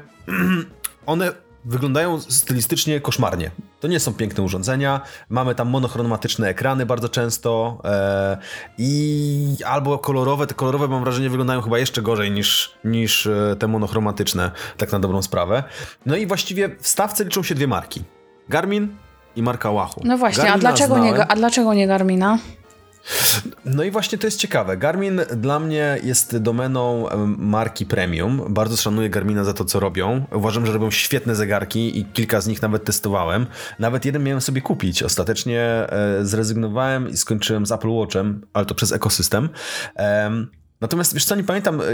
one 1.06 1.32
wyglądają 1.66 2.22
stylistycznie 2.22 3.02
koszmarnie. 3.02 3.52
To 3.80 3.88
nie 3.88 4.00
są 4.00 4.14
piękne 4.14 4.44
urządzenia. 4.44 5.02
Mamy 5.30 5.56
tam 5.56 5.70
monochromatyczne 5.70 6.48
ekrany 6.48 6.86
bardzo 6.86 7.10
często 7.10 7.82
e, 7.86 8.38
i 8.78 9.58
albo 9.66 9.98
kolorowe. 9.98 10.48
Te 10.48 10.54
kolorowe 10.54 10.88
mam 10.88 11.04
wrażenie 11.04 11.30
wyglądają 11.30 11.62
chyba 11.62 11.80
jeszcze 11.80 12.02
gorzej 12.02 12.32
niż, 12.32 12.74
niż 12.84 13.28
e, 13.28 13.56
te 13.60 13.68
monochromatyczne, 13.68 14.52
tak 14.78 14.92
na 14.92 15.00
dobrą 15.00 15.22
sprawę. 15.22 15.64
No 16.06 16.16
i 16.16 16.28
właściwie 16.28 16.76
w 16.82 16.88
stawce 16.88 17.24
liczą 17.24 17.44
się 17.44 17.56
dwie 17.56 17.68
marki. 17.68 18.04
Garmin 18.50 18.96
i 19.36 19.44
marka 19.44 19.72
Wahoo. 19.72 20.02
No 20.04 20.18
właśnie, 20.18 20.54
a 20.54 20.58
dlaczego, 20.58 20.96
znałem... 20.96 21.16
nie, 21.16 21.28
a 21.28 21.36
dlaczego 21.36 21.74
nie 21.74 21.88
Garmina? 21.88 22.38
No 23.66 23.84
i 23.84 23.92
właśnie 23.92 24.18
to 24.18 24.28
jest 24.28 24.40
ciekawe. 24.40 24.78
Garmin 24.78 25.22
dla 25.36 25.60
mnie 25.60 25.98
jest 26.04 26.38
domeną 26.38 27.06
marki 27.38 27.86
premium. 27.86 28.42
Bardzo 28.50 28.78
szanuję 28.78 29.10
Garmina 29.10 29.44
za 29.44 29.54
to, 29.54 29.66
co 29.66 29.80
robią. 29.80 30.26
Uważam, 30.32 30.66
że 30.66 30.74
robią 30.74 30.92
świetne 30.92 31.36
zegarki 31.36 32.00
i 32.00 32.06
kilka 32.06 32.42
z 32.42 32.48
nich 32.48 32.62
nawet 32.62 32.84
testowałem. 32.84 33.48
Nawet 33.80 34.06
jeden 34.06 34.24
miałem 34.24 34.42
sobie 34.42 34.62
kupić. 34.62 35.04
Ostatecznie 35.04 35.62
e, 35.62 36.20
zrezygnowałem 36.22 37.10
i 37.10 37.18
skończyłem 37.18 37.66
z 37.66 37.72
Apple 37.72 37.90
Watchem, 37.90 38.42
ale 38.54 38.66
to 38.66 38.76
przez 38.76 38.92
ekosystem. 38.92 39.50
Natomiast 40.82 41.14
wiesz 41.14 41.26
co, 41.26 41.36
nie 41.36 41.44
pamiętam 41.44 41.82
e, 41.82 41.86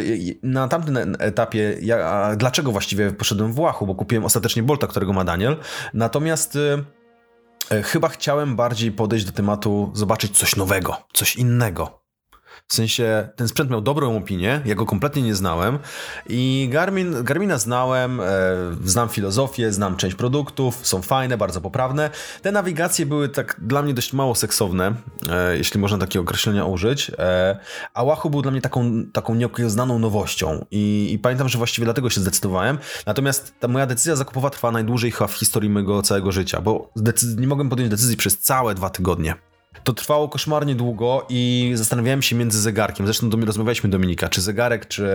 na 0.44 0.68
tamtym 0.68 1.16
etapie, 1.20 1.78
ja, 1.82 2.36
dlaczego 2.36 2.72
właściwie 2.72 3.12
poszedłem 3.12 3.54
w 3.54 3.60
Łachu, 3.60 3.88
bo 3.88 3.96
kupiłem 3.96 4.26
ostatecznie 4.26 4.64
Bolta, 4.64 4.88
którego 4.88 5.14
ma 5.14 5.24
Daniel. 5.24 5.58
Natomiast 5.94 6.56
e, 6.56 6.84
E, 7.05 7.05
chyba 7.84 8.07
chciałem 8.07 8.55
bardziej 8.55 8.91
podejść 8.91 9.25
do 9.25 9.31
tematu, 9.31 9.91
zobaczyć 9.93 10.38
coś 10.38 10.55
nowego, 10.55 10.98
coś 11.13 11.36
innego. 11.36 12.05
W 12.67 12.74
sensie 12.74 13.29
ten 13.36 13.48
sprzęt 13.48 13.69
miał 13.72 13.81
dobrą 13.81 14.17
opinię, 14.17 14.62
ja 14.65 14.75
go 14.75 14.86
kompletnie 14.86 15.22
nie 15.22 15.36
znałem 15.36 15.79
i 16.29 16.69
Garmin, 16.72 17.24
Garmina 17.24 17.57
znałem, 17.57 18.19
e, 18.19 18.25
znam 18.84 19.10
filozofię, 19.10 19.72
znam 19.72 19.95
część 19.95 20.15
produktów, 20.15 20.88
są 20.88 21.01
fajne, 21.01 21.38
bardzo 21.38 21.62
poprawne. 21.62 22.10
Te 22.41 22.51
nawigacje 22.51 23.05
były 23.05 23.29
tak 23.29 23.55
dla 23.62 23.81
mnie 23.81 23.93
dość 23.93 24.13
mało 24.13 24.36
seksowne, 24.36 24.95
e, 25.29 25.57
jeśli 25.57 25.79
można 25.79 25.98
takie 25.98 26.19
określenia 26.19 26.65
użyć, 26.65 27.12
e, 27.19 27.60
a 27.93 28.05
Wahoo 28.05 28.29
był 28.29 28.41
dla 28.41 28.51
mnie 28.51 28.62
taką, 28.62 29.03
taką 29.13 29.36
nieokiełznaną 29.36 30.00
nowością 30.00 30.65
I, 30.72 31.10
i 31.12 31.19
pamiętam, 31.19 31.50
że 31.50 31.57
właściwie 31.57 31.86
dlatego 31.86 32.10
się 32.10 32.22
zdecydowałem. 32.22 32.77
Natomiast 33.05 33.53
ta 33.60 33.67
moja 33.67 33.86
decyzja 33.86 34.15
zakupowa 34.15 34.50
trwa 34.50 34.72
najdłużej 34.72 35.12
chyba 35.12 35.27
w 35.27 35.34
historii 35.34 35.69
mojego 35.69 36.01
całego 36.01 36.31
życia, 36.31 36.62
bo 36.62 36.91
nie 37.38 37.48
mogłem 37.48 37.69
podjąć 37.69 37.91
decyzji 37.91 38.17
przez 38.17 38.39
całe 38.39 38.75
dwa 38.75 38.89
tygodnie. 38.89 39.36
To 39.84 39.94
trwało 39.94 40.29
koszmarnie 40.29 40.75
długo 40.75 41.25
i 41.29 41.72
zastanawiałem 41.75 42.22
się 42.22 42.36
między 42.36 42.62
zegarkiem. 42.62 43.05
Zresztą 43.05 43.29
do 43.29 43.38
mnie 43.38 43.46
rozmawialiśmy, 43.46 43.89
Dominika, 43.89 44.29
czy 44.29 44.41
zegarek, 44.41 44.88
czy, 44.88 45.08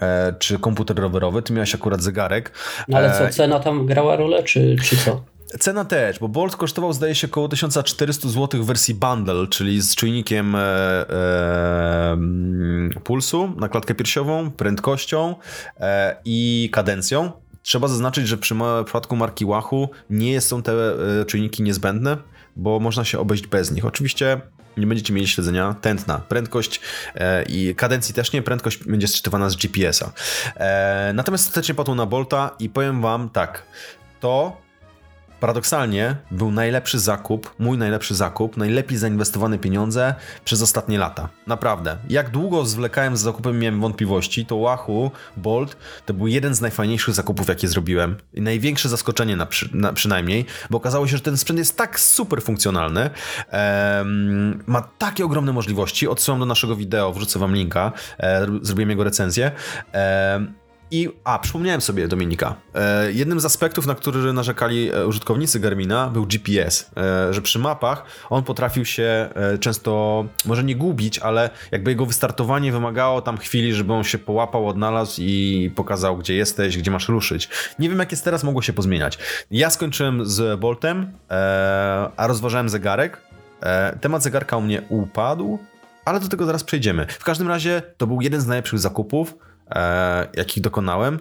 e, 0.00 0.34
czy 0.38 0.58
komputer 0.58 0.96
rowerowy. 0.96 1.42
Ty 1.42 1.52
miałeś 1.52 1.74
akurat 1.74 2.02
zegarek. 2.02 2.52
No 2.88 2.98
ale 2.98 3.18
co, 3.18 3.28
e, 3.28 3.30
cena 3.30 3.60
tam 3.60 3.86
grała 3.86 4.16
rolę, 4.16 4.42
czy, 4.42 4.76
czy 4.82 4.96
co? 4.96 5.24
Cena 5.58 5.84
też, 5.84 6.18
bo 6.18 6.28
Bolt 6.28 6.56
kosztował 6.56 6.92
zdaje 6.92 7.14
się 7.14 7.26
około 7.26 7.48
1400 7.48 8.28
zł 8.28 8.62
w 8.62 8.66
wersji 8.66 8.94
bundle, 8.94 9.46
czyli 9.46 9.80
z 9.80 9.94
czujnikiem 9.94 10.56
e, 10.56 10.60
e, 10.60 12.16
pulsu 13.04 13.52
na 13.56 13.68
klatkę 13.68 13.94
piersiową, 13.94 14.50
prędkością 14.50 15.34
e, 15.80 16.16
i 16.24 16.68
kadencją. 16.72 17.32
Trzeba 17.62 17.88
zaznaczyć, 17.88 18.28
że 18.28 18.36
przy 18.36 18.54
przypadku 18.84 19.16
marki 19.16 19.46
Wahoo 19.46 19.88
nie 20.10 20.40
są 20.40 20.62
te 20.62 20.72
e, 20.72 21.24
czujniki 21.24 21.62
niezbędne 21.62 22.16
bo 22.56 22.80
można 22.80 23.04
się 23.04 23.18
obejść 23.18 23.46
bez 23.46 23.70
nich. 23.70 23.84
Oczywiście 23.84 24.40
nie 24.76 24.86
będziecie 24.86 25.14
mieli 25.14 25.28
śledzenia 25.28 25.74
tętna. 25.80 26.18
Prędkość 26.18 26.80
e, 27.14 27.42
i 27.42 27.74
kadencji 27.74 28.14
też 28.14 28.32
nie, 28.32 28.42
prędkość 28.42 28.84
będzie 28.84 29.08
sczytywana 29.08 29.50
z 29.50 29.56
GPS-a. 29.56 30.12
E, 30.56 31.12
natomiast 31.14 31.48
ostatecznie 31.48 31.74
padło 31.74 31.94
na 31.94 32.06
Bolta 32.06 32.50
i 32.58 32.68
powiem 32.68 33.00
wam 33.00 33.30
tak, 33.30 33.62
to 34.20 34.56
paradoksalnie 35.40 36.16
był 36.30 36.50
najlepszy 36.50 36.98
zakup, 36.98 37.54
mój 37.58 37.78
najlepszy 37.78 38.14
zakup, 38.14 38.56
najlepiej 38.56 38.98
zainwestowane 38.98 39.58
pieniądze 39.58 40.14
przez 40.44 40.62
ostatnie 40.62 40.98
lata. 40.98 41.28
Naprawdę. 41.46 41.96
Jak 42.08 42.30
długo 42.30 42.64
zwlekałem 42.64 43.16
z 43.16 43.20
zakupem 43.20 43.58
miałem 43.58 43.80
wątpliwości, 43.80 44.46
to 44.46 44.60
Wahoo 44.60 45.10
Bolt 45.36 45.76
to 46.06 46.14
był 46.14 46.26
jeden 46.26 46.54
z 46.54 46.60
najfajniejszych 46.60 47.14
zakupów, 47.14 47.48
jakie 47.48 47.68
zrobiłem. 47.68 48.16
I 48.34 48.40
największe 48.40 48.88
zaskoczenie 48.88 49.36
na, 49.36 49.46
przy, 49.46 49.76
na 49.76 49.92
przynajmniej, 49.92 50.46
bo 50.70 50.78
okazało 50.78 51.06
się, 51.06 51.16
że 51.16 51.22
ten 51.22 51.36
sprzęt 51.36 51.58
jest 51.58 51.76
tak 51.76 52.00
super 52.00 52.42
funkcjonalny, 52.42 53.10
um, 53.52 54.62
ma 54.66 54.82
takie 54.98 55.24
ogromne 55.24 55.52
możliwości. 55.52 56.08
Odsyłam 56.08 56.40
do 56.40 56.46
naszego 56.46 56.76
wideo, 56.76 57.12
wrzucę 57.12 57.38
wam 57.38 57.54
linka, 57.54 57.92
e, 58.18 58.46
zrobiłem 58.62 58.90
jego 58.90 59.04
recenzję. 59.04 59.50
I, 60.90 61.08
a, 61.24 61.38
przypomniałem 61.38 61.80
sobie 61.80 62.08
Dominika. 62.08 62.54
E, 62.74 63.12
jednym 63.12 63.40
z 63.40 63.44
aspektów, 63.44 63.86
na 63.86 63.94
który 63.94 64.32
narzekali 64.32 64.90
e, 64.92 65.06
użytkownicy 65.06 65.60
Garmina 65.60 66.10
był 66.10 66.26
GPS, 66.26 66.90
e, 66.96 67.34
że 67.34 67.42
przy 67.42 67.58
mapach 67.58 68.04
on 68.30 68.42
potrafił 68.42 68.84
się 68.84 69.28
e, 69.34 69.58
często, 69.58 70.24
może 70.46 70.64
nie 70.64 70.76
gubić, 70.76 71.18
ale 71.18 71.50
jakby 71.70 71.90
jego 71.90 72.06
wystartowanie 72.06 72.72
wymagało 72.72 73.22
tam 73.22 73.38
chwili, 73.38 73.74
żeby 73.74 73.92
on 73.92 74.04
się 74.04 74.18
połapał, 74.18 74.68
odnalazł 74.68 75.20
i 75.20 75.70
pokazał, 75.76 76.16
gdzie 76.16 76.34
jesteś, 76.34 76.78
gdzie 76.78 76.90
masz 76.90 77.08
ruszyć. 77.08 77.48
Nie 77.78 77.88
wiem, 77.88 77.98
jak 77.98 78.10
jest 78.10 78.24
teraz, 78.24 78.44
mogło 78.44 78.62
się 78.62 78.72
pozmieniać. 78.72 79.18
Ja 79.50 79.70
skończyłem 79.70 80.26
z 80.26 80.60
Boltem, 80.60 81.12
e, 81.30 82.10
a 82.16 82.26
rozważałem 82.26 82.68
zegarek. 82.68 83.18
E, 83.62 83.98
temat 84.00 84.22
zegarka 84.22 84.56
u 84.56 84.60
mnie 84.60 84.82
upadł, 84.88 85.58
ale 86.04 86.20
do 86.20 86.28
tego 86.28 86.46
zaraz 86.46 86.64
przejdziemy. 86.64 87.06
W 87.06 87.24
każdym 87.24 87.48
razie 87.48 87.82
to 87.96 88.06
był 88.06 88.20
jeden 88.20 88.40
z 88.40 88.46
najlepszych 88.46 88.78
zakupów, 88.78 89.34
e, 89.74 90.28
jakich 90.36 90.62
dokonałem. 90.62 91.18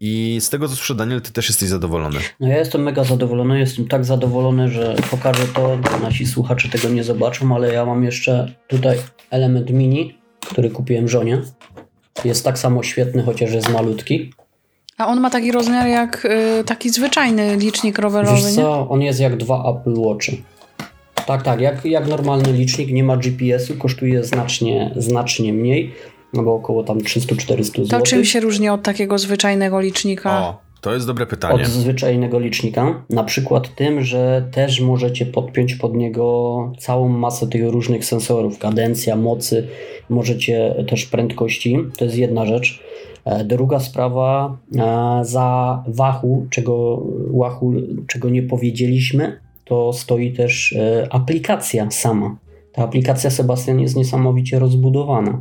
I 0.00 0.38
z 0.40 0.50
tego, 0.50 0.68
co 0.68 0.76
słyszę, 0.76 0.94
Daniel, 0.94 1.20
ty 1.20 1.32
też 1.32 1.48
jesteś 1.48 1.68
zadowolony. 1.68 2.18
No 2.40 2.48
ja 2.48 2.58
jestem 2.58 2.82
mega 2.82 3.04
zadowolony. 3.04 3.58
Jestem 3.58 3.88
tak 3.88 4.04
zadowolony, 4.04 4.68
że 4.68 4.96
pokażę 5.10 5.46
to. 5.54 5.78
Nasi 6.02 6.26
słuchacze 6.26 6.68
tego 6.68 6.88
nie 6.88 7.04
zobaczą, 7.04 7.54
ale 7.54 7.72
ja 7.72 7.84
mam 7.84 8.04
jeszcze 8.04 8.52
tutaj 8.68 8.98
element 9.30 9.70
mini, 9.70 10.18
który 10.40 10.70
kupiłem 10.70 11.08
żonie. 11.08 11.42
Jest 12.24 12.44
tak 12.44 12.58
samo 12.58 12.82
świetny, 12.82 13.22
chociaż 13.22 13.52
jest 13.52 13.72
malutki. 13.72 14.32
A 14.98 15.06
on 15.06 15.20
ma 15.20 15.30
taki 15.30 15.52
rozmiar 15.52 15.86
jak 15.86 16.24
y, 16.24 16.64
taki 16.64 16.90
zwyczajny 16.90 17.56
licznik 17.56 17.98
rowerowy, 17.98 18.36
Wiesz 18.36 18.54
co? 18.54 18.60
Nie? 18.60 18.90
On 18.90 19.02
jest 19.02 19.20
jak 19.20 19.36
dwa 19.36 19.70
Apple 19.70 20.00
Watchy. 20.00 20.36
Tak, 21.26 21.42
tak, 21.42 21.60
jak, 21.60 21.84
jak 21.84 22.06
normalny 22.06 22.52
licznik, 22.52 22.92
nie 22.92 23.04
ma 23.04 23.16
GPS-u, 23.16 23.74
kosztuje 23.76 24.24
znacznie, 24.24 24.90
znacznie 24.96 25.52
mniej 25.52 25.94
no 26.36 26.42
bo 26.42 26.54
około 26.54 26.84
tam 26.84 26.98
300-400 26.98 27.62
zł. 27.62 27.86
To 27.86 28.00
czym 28.00 28.24
się 28.24 28.40
różni 28.40 28.68
od 28.68 28.82
takiego 28.82 29.18
zwyczajnego 29.18 29.80
licznika? 29.80 30.40
O, 30.40 30.60
to 30.80 30.94
jest 30.94 31.06
dobre 31.06 31.26
pytanie. 31.26 31.62
Od 31.62 31.68
zwyczajnego 31.68 32.38
licznika. 32.38 33.04
Na 33.10 33.24
przykład 33.24 33.74
tym, 33.74 34.02
że 34.02 34.48
też 34.52 34.80
możecie 34.80 35.26
podpiąć 35.26 35.74
pod 35.74 35.94
niego 35.94 36.72
całą 36.78 37.08
masę 37.08 37.46
tych 37.46 37.70
różnych 37.70 38.04
sensorów. 38.04 38.58
Kadencja, 38.58 39.16
mocy, 39.16 39.68
możecie 40.08 40.84
też 40.88 41.06
prędkości. 41.06 41.78
To 41.98 42.04
jest 42.04 42.16
jedna 42.16 42.46
rzecz. 42.46 42.82
E, 43.24 43.44
druga 43.44 43.80
sprawa, 43.80 44.58
e, 44.76 45.24
za 45.24 45.82
Wahu, 45.86 46.46
czego, 46.50 47.02
Wahu, 47.30 47.72
czego 48.06 48.30
nie 48.30 48.42
powiedzieliśmy, 48.42 49.40
to 49.64 49.92
stoi 49.92 50.32
też 50.32 50.72
e, 50.72 51.08
aplikacja 51.10 51.90
sama. 51.90 52.36
Ta 52.72 52.82
aplikacja, 52.82 53.30
Sebastian, 53.30 53.80
jest 53.80 53.96
niesamowicie 53.96 54.58
rozbudowana. 54.58 55.40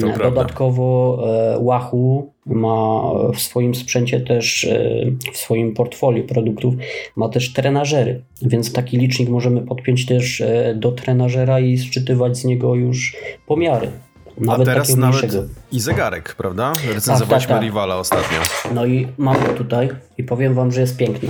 To 0.00 0.18
Dodatkowo 0.18 1.18
e, 1.56 1.64
Wahoo 1.64 2.26
ma 2.46 3.02
w 3.34 3.40
swoim 3.40 3.74
sprzęcie 3.74 4.20
też, 4.20 4.64
e, 4.64 5.04
w 5.32 5.36
swoim 5.36 5.74
portfolio 5.74 6.24
produktów, 6.24 6.74
ma 7.16 7.28
też 7.28 7.52
trenażery, 7.52 8.22
więc 8.42 8.72
taki 8.72 8.98
licznik 8.98 9.28
możemy 9.28 9.60
podpiąć 9.62 10.06
też 10.06 10.40
e, 10.40 10.74
do 10.74 10.92
trenażera 10.92 11.60
i 11.60 11.78
sczytywać 11.78 12.38
z 12.38 12.44
niego 12.44 12.74
już 12.74 13.16
pomiary. 13.46 13.90
Nawet 14.38 14.68
A 14.68 14.72
teraz 14.72 14.96
nawet 14.96 15.20
mniejszego. 15.20 15.48
i 15.72 15.80
zegarek, 15.80 16.34
prawda? 16.34 16.72
Recenzowaliśmy 16.94 17.28
tak, 17.28 17.40
tak, 17.40 17.48
tak. 17.48 17.62
Rivala 17.62 17.96
ostatnio. 17.96 18.38
No 18.74 18.86
i 18.86 19.08
mam 19.18 19.34
go 19.46 19.48
tutaj 19.54 19.88
i 20.18 20.24
powiem 20.24 20.54
wam, 20.54 20.72
że 20.72 20.80
jest 20.80 20.96
piękny. 20.96 21.28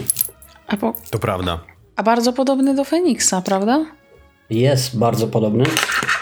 Po... 0.80 0.94
To 1.10 1.18
prawda. 1.18 1.60
A 1.96 2.02
bardzo 2.02 2.32
podobny 2.32 2.74
do 2.74 2.84
Feniksa, 2.84 3.42
prawda? 3.42 3.86
Jest 4.50 4.98
bardzo 4.98 5.26
podobny. 5.26 5.64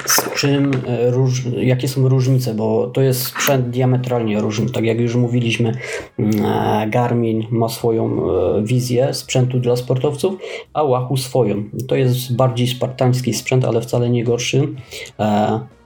Z 0.07 0.35
czym, 0.35 0.71
e, 0.87 1.11
róż, 1.11 1.43
jakie 1.57 1.89
są 1.89 2.09
różnice, 2.09 2.55
bo 2.55 2.87
to 2.87 3.01
jest 3.01 3.23
sprzęt 3.23 3.71
diametralnie 3.71 4.41
różny. 4.41 4.71
Tak 4.71 4.85
jak 4.85 5.01
już 5.01 5.15
mówiliśmy, 5.15 5.73
mm, 6.19 6.45
e, 6.45 6.91
Garmin 6.91 7.47
ma 7.51 7.69
swoją 7.69 8.31
e, 8.31 8.63
wizję 8.63 9.15
sprzętu 9.15 9.61
dla 9.61 9.77
sportowców, 9.77 10.35
a 10.73 10.85
Wahoo 10.85 11.17
swoją. 11.17 11.65
To 11.89 11.97
jest 11.97 12.37
bardziej 12.37 12.67
spartański 12.67 13.35
sprzęt, 13.35 13.65
ale 13.65 13.81
wcale 13.81 14.11
nie 14.11 14.25
gorszy 14.25 14.69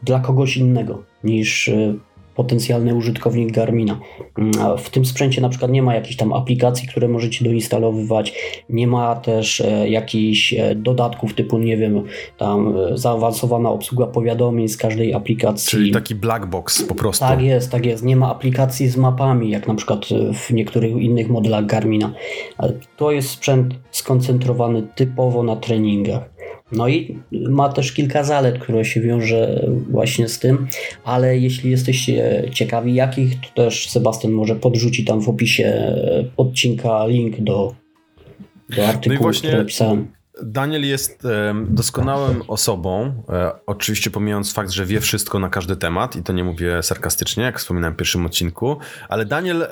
dla 0.02 0.20
kogoś 0.20 0.56
innego 0.56 1.02
niż 1.24 1.70
potencjalny 2.38 2.94
użytkownik 2.94 3.52
Garmina. 3.52 4.00
W 4.78 4.90
tym 4.90 5.04
sprzęcie 5.04 5.40
na 5.40 5.48
przykład 5.48 5.70
nie 5.70 5.82
ma 5.82 5.94
jakichś 5.94 6.16
tam 6.16 6.32
aplikacji, 6.32 6.88
które 6.88 7.08
możecie 7.08 7.44
doinstalowywać, 7.44 8.34
nie 8.68 8.86
ma 8.86 9.16
też 9.16 9.60
e, 9.60 9.88
jakichś 9.88 10.54
e, 10.54 10.74
dodatków 10.74 11.34
typu, 11.34 11.58
nie 11.58 11.76
wiem, 11.76 12.02
tam 12.36 12.74
e, 12.76 12.98
zaawansowana 12.98 13.70
obsługa 13.70 14.06
powiadomień 14.06 14.68
z 14.68 14.76
każdej 14.76 15.14
aplikacji. 15.14 15.70
Czyli 15.70 15.92
taki 15.92 16.14
black 16.14 16.46
box 16.46 16.82
po 16.82 16.94
prostu. 16.94 17.24
Tak 17.24 17.42
jest, 17.42 17.70
tak 17.70 17.86
jest. 17.86 18.04
Nie 18.04 18.16
ma 18.16 18.30
aplikacji 18.30 18.88
z 18.88 18.96
mapami, 18.96 19.50
jak 19.50 19.68
na 19.68 19.74
przykład 19.74 20.06
w 20.34 20.50
niektórych 20.50 20.92
innych 20.92 21.28
modelach 21.28 21.66
Garmina. 21.66 22.12
To 22.96 23.10
jest 23.10 23.30
sprzęt 23.30 23.74
skoncentrowany 23.90 24.82
typowo 24.94 25.42
na 25.42 25.56
treningach. 25.56 26.37
No 26.72 26.88
i 26.88 27.18
ma 27.30 27.68
też 27.68 27.92
kilka 27.92 28.24
zalet, 28.24 28.58
które 28.58 28.84
się 28.84 29.00
wiąże 29.00 29.68
właśnie 29.90 30.28
z 30.28 30.38
tym, 30.38 30.66
ale 31.04 31.38
jeśli 31.38 31.70
jesteście 31.70 32.44
ciekawi 32.52 32.94
jakich, 32.94 33.40
to 33.40 33.64
też 33.64 33.90
Sebastian 33.90 34.32
może 34.32 34.56
podrzuci 34.56 35.04
tam 35.04 35.20
w 35.20 35.28
opisie 35.28 35.94
odcinka 36.36 37.06
link 37.06 37.40
do, 37.40 37.74
do 38.76 38.86
artykułu, 38.86 39.14
no 39.14 39.22
właśnie... 39.22 39.48
który 39.48 39.62
napisałem. 39.62 40.17
Daniel 40.42 40.86
jest 40.86 41.26
doskonałą 41.68 42.34
osobą, 42.48 43.22
e, 43.28 43.52
oczywiście 43.66 44.10
pomijając 44.10 44.52
fakt, 44.52 44.70
że 44.70 44.86
wie 44.86 45.00
wszystko 45.00 45.38
na 45.38 45.48
każdy 45.48 45.76
temat 45.76 46.16
i 46.16 46.22
to 46.22 46.32
nie 46.32 46.44
mówię 46.44 46.82
sarkastycznie, 46.82 47.44
jak 47.44 47.58
wspominałem 47.58 47.94
w 47.94 47.96
pierwszym 47.96 48.26
odcinku, 48.26 48.76
ale 49.08 49.24
Daniel 49.24 49.66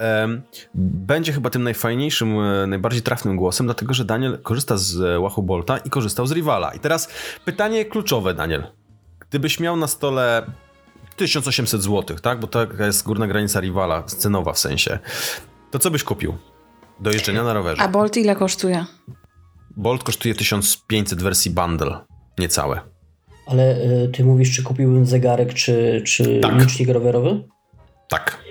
będzie 0.74 1.32
chyba 1.32 1.50
tym 1.50 1.62
najfajniejszym, 1.62 2.40
e, 2.40 2.66
najbardziej 2.66 3.02
trafnym 3.02 3.36
głosem, 3.36 3.66
dlatego 3.66 3.94
że 3.94 4.04
Daniel 4.04 4.38
korzysta 4.42 4.76
z 4.76 5.00
e, 5.00 5.20
Wahoo 5.20 5.42
Bolta 5.42 5.78
i 5.78 5.90
korzystał 5.90 6.26
z 6.26 6.32
Rivala. 6.32 6.74
I 6.74 6.78
teraz 6.78 7.08
pytanie 7.44 7.84
kluczowe, 7.84 8.34
Daniel. 8.34 8.66
Gdybyś 9.30 9.60
miał 9.60 9.76
na 9.76 9.86
stole 9.86 10.46
1800 11.16 11.82
zł, 11.82 12.16
tak? 12.22 12.40
Bo 12.40 12.46
to 12.46 12.66
jest 12.78 13.04
górna 13.04 13.26
granica 13.26 13.60
Rivala, 13.60 14.02
cenowa 14.02 14.52
w 14.52 14.58
sensie. 14.58 14.98
To 15.70 15.78
co 15.78 15.90
byś 15.90 16.02
kupił 16.02 16.34
do 17.00 17.10
jeżdżenia 17.10 17.44
na 17.44 17.52
rowerze? 17.52 17.82
A 17.82 17.88
Bolt 17.88 18.16
ile 18.16 18.36
kosztuje? 18.36 18.86
Bolt 19.76 20.02
kosztuje 20.02 20.34
1500 20.34 21.22
wersji 21.22 21.50
bundle, 21.50 21.98
niecałe. 22.38 22.80
Ale 23.46 23.76
y, 23.76 24.08
ty 24.12 24.24
mówisz, 24.24 24.56
czy 24.56 24.62
kupiłbym 24.62 25.06
zegarek, 25.06 25.54
czy, 25.54 26.02
czy 26.04 26.40
tak. 26.40 26.60
licznik 26.60 26.88
rowerowy? 26.88 27.42
Tak. 28.08 28.46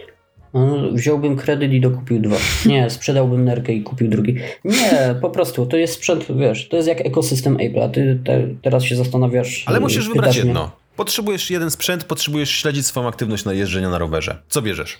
No, 0.53 0.91
wziąłbym 0.91 1.37
kredyt 1.37 1.71
i 1.71 1.81
dokupił 1.81 2.21
dwa. 2.21 2.35
Nie, 2.65 2.89
sprzedałbym 2.89 3.45
nerkę 3.45 3.73
i 3.73 3.83
kupił 3.83 4.07
drugi. 4.07 4.35
Nie, 4.65 5.15
po 5.21 5.29
prostu, 5.29 5.65
to 5.65 5.77
jest 5.77 5.93
sprzęt, 5.93 6.25
wiesz, 6.39 6.69
to 6.69 6.75
jest 6.77 6.87
jak 6.87 7.01
ekosystem 7.01 7.57
Apple, 7.59 7.81
a 7.81 7.89
ty 7.89 8.19
te, 8.25 8.47
teraz 8.61 8.83
się 8.83 8.95
zastanawiasz... 8.95 9.63
Ale 9.67 9.79
musisz 9.79 10.07
wybrać 10.07 10.37
mnie. 10.37 10.45
jedno. 10.45 10.71
Potrzebujesz 10.95 11.49
jeden 11.49 11.71
sprzęt, 11.71 12.03
potrzebujesz 12.03 12.49
śledzić 12.49 12.85
swoją 12.85 13.07
aktywność 13.07 13.45
na 13.45 13.53
jeżdżenia 13.53 13.89
na 13.89 13.97
rowerze. 13.97 14.37
Co 14.49 14.61
bierzesz? 14.61 14.97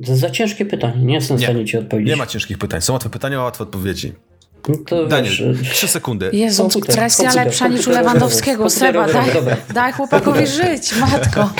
Za 0.00 0.30
ciężkie 0.30 0.64
pytanie, 0.64 1.04
nie 1.04 1.14
jestem 1.14 1.36
w 1.36 1.42
stanie 1.42 1.64
ci 1.64 1.78
odpowiedzieć. 1.78 2.10
Nie 2.10 2.16
ma 2.16 2.26
ciężkich 2.26 2.58
pytań, 2.58 2.80
są 2.80 2.92
łatwe 2.92 3.10
pytania, 3.10 3.42
łatwe 3.42 3.64
odpowiedzi. 3.64 4.12
No 4.68 4.74
to 4.86 5.06
Daniel, 5.06 5.58
trzy 5.70 5.88
sekundy. 5.88 6.30
Jezu, 6.32 6.62
komputer, 6.62 6.96
presja 6.96 7.24
komputer, 7.24 7.46
lepsza 7.46 7.68
niż 7.68 7.86
u 7.86 7.90
Lewandowskiego. 7.90 8.70
Seba, 8.70 9.06
daj, 9.08 9.30
daj 9.74 9.92
chłopakowi 9.92 10.46
żyć, 10.46 10.96
matko. 10.96 11.50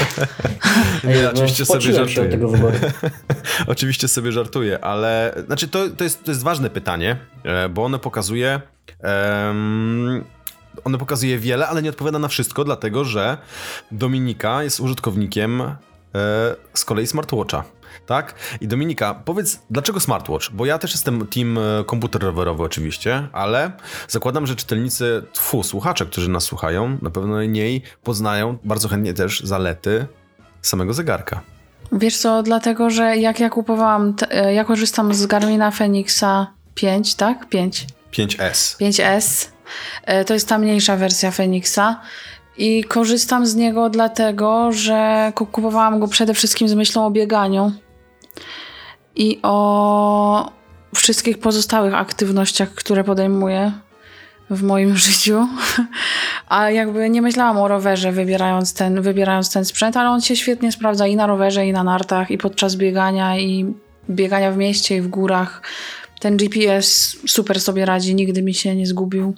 Nie, 1.05 1.31
oczywiście 1.31 1.67
sobie 1.67 1.93
żartuję. 1.93 2.29
tego 2.29 2.49
wyboru. 2.49 2.79
oczywiście 3.67 4.09
sobie 4.09 4.33
żartuję, 4.33 4.85
ale 4.85 5.35
znaczy 5.47 5.69
to, 5.69 5.89
to, 5.89 6.05
jest, 6.05 6.25
to 6.25 6.31
jest 6.31 6.43
ważne 6.43 6.71
pytanie, 6.71 7.17
e, 7.45 7.69
bo 7.69 7.85
ono 7.85 7.99
pokazuje 7.99 8.61
um, 9.05 10.25
ono 10.85 10.99
pokazuje 10.99 11.39
wiele, 11.39 11.69
ale 11.69 11.83
nie 11.83 11.91
odpowiada 11.91 12.19
na 12.19 12.29
wszystko, 12.29 12.65
dlatego 12.65 13.05
że 13.05 13.39
Dominika 13.91 14.63
jest 14.63 14.81
użytkownikiem 14.81 15.61
e, 15.61 15.75
z 16.75 16.85
kolei 16.85 17.07
smartwatcha 17.07 17.65
tak? 18.07 18.35
I 18.61 18.69
Dominika, 18.69 19.15
powiedz, 19.15 19.61
dlaczego 19.71 20.01
smartwatch? 20.01 20.51
Bo 20.51 20.67
ja 20.67 20.79
też 20.79 20.93
jestem 20.93 21.27
team 21.27 21.59
e, 21.59 21.85
komputer 21.85 22.23
rowerowy 22.23 22.63
oczywiście, 22.63 23.29
ale 23.33 23.73
zakładam, 24.09 24.47
że 24.47 24.57
czytelnicy, 24.57 25.23
tfu, 25.33 25.63
słuchacze, 25.63 26.07
którzy 26.07 26.31
nas 26.31 26.45
słuchają, 26.45 26.99
na 27.03 27.11
pewno 27.11 27.43
niej 27.43 27.83
poznają 28.03 28.59
bardzo 28.65 28.89
chętnie 28.89 29.15
też 29.15 29.41
zalety 29.41 30.07
samego 30.63 30.95
zegarka. 30.95 31.41
Wiesz 31.93 32.17
co, 32.17 32.43
dlatego, 32.43 32.91
że 32.91 33.17
jak 33.17 33.41
ja 33.41 33.51
kupowałam, 33.51 34.15
e, 34.31 34.55
ja 34.55 34.65
korzystam 34.65 35.15
z 35.15 35.27
Garmina 35.27 35.71
Fenixa 35.71 36.47
5, 36.75 37.15
tak? 37.15 37.49
5. 37.49 37.87
5S. 38.13 38.77
5S. 38.81 39.49
To 40.27 40.35
jest 40.35 40.49
ta 40.49 40.59
mniejsza 40.59 40.97
wersja 40.97 41.31
Fenixa. 41.31 42.01
I 42.57 42.85
korzystam 42.85 43.47
z 43.47 43.55
niego 43.55 43.91
dlatego, 43.91 44.73
że 44.73 45.33
kupowałam 45.35 46.01
go 46.01 46.09
przede 46.09 46.35
wszystkim 46.35 46.69
z 46.69 46.75
myślą 46.75 47.07
o 47.07 47.11
bieganiu 47.11 47.73
i 49.17 49.41
o 49.43 50.53
wszystkich 50.95 51.39
pozostałych 51.39 51.95
aktywnościach, 51.95 52.71
które 52.75 53.05
podejmuję 53.05 53.73
w 54.51 54.63
moim 54.63 54.97
życiu. 55.07 55.49
A 56.49 56.71
jakby 56.71 57.11
nie 57.11 57.23
myślałam 57.23 57.59
o 57.59 57.69
rowerze, 57.69 58.13
wybierając 58.13 58.75
ten, 58.75 59.03
wybierając 59.03 59.53
ten 59.53 59.65
sprzęt, 59.65 59.97
ale 59.97 60.11
on 60.11 60.21
się 60.21 60.37
świetnie 60.37 60.73
sprawdza 60.73 61.07
i 61.07 61.17
na 61.17 61.27
rowerze, 61.27 61.67
i 61.67 61.73
na 61.73 61.85
nartach, 61.85 62.31
i 62.31 62.39
podczas 62.39 62.77
biegania, 62.77 63.39
i 63.39 63.75
biegania 64.11 64.53
w 64.53 64.57
mieście, 64.57 64.97
i 64.97 65.01
w 65.01 65.09
górach. 65.09 65.63
Ten 66.21 66.37
GPS 66.37 67.17
super 67.27 67.61
sobie 67.61 67.87
radzi, 67.87 68.15
nigdy 68.15 68.43
mi 68.43 68.55
się 68.55 68.77
nie 68.77 68.87
zgubił. 68.87 69.35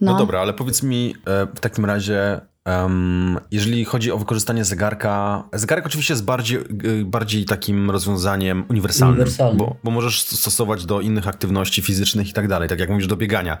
No, 0.00 0.12
no 0.12 0.18
dobra, 0.18 0.40
ale 0.40 0.52
powiedz 0.52 0.82
mi 0.82 1.14
e, 1.26 1.46
w 1.46 1.60
takim 1.60 1.84
razie, 1.84 2.40
Um, 2.66 3.38
jeżeli 3.50 3.84
chodzi 3.84 4.12
o 4.12 4.18
wykorzystanie 4.18 4.64
zegarka, 4.64 5.44
zegarek 5.52 5.86
oczywiście 5.86 6.12
jest 6.12 6.24
bardziej, 6.24 6.58
y, 6.84 7.04
bardziej 7.04 7.44
takim 7.44 7.90
rozwiązaniem 7.90 8.64
uniwersalnym, 8.68 9.16
Uniwersalny. 9.16 9.58
bo, 9.58 9.76
bo 9.84 9.90
możesz 9.90 10.22
stosować 10.22 10.86
do 10.86 11.00
innych 11.00 11.28
aktywności 11.28 11.82
fizycznych 11.82 12.28
i 12.28 12.32
tak 12.32 12.48
dalej, 12.48 12.68
tak 12.68 12.80
jak 12.80 12.90
mówisz, 12.90 13.06
do 13.06 13.16
biegania. 13.16 13.58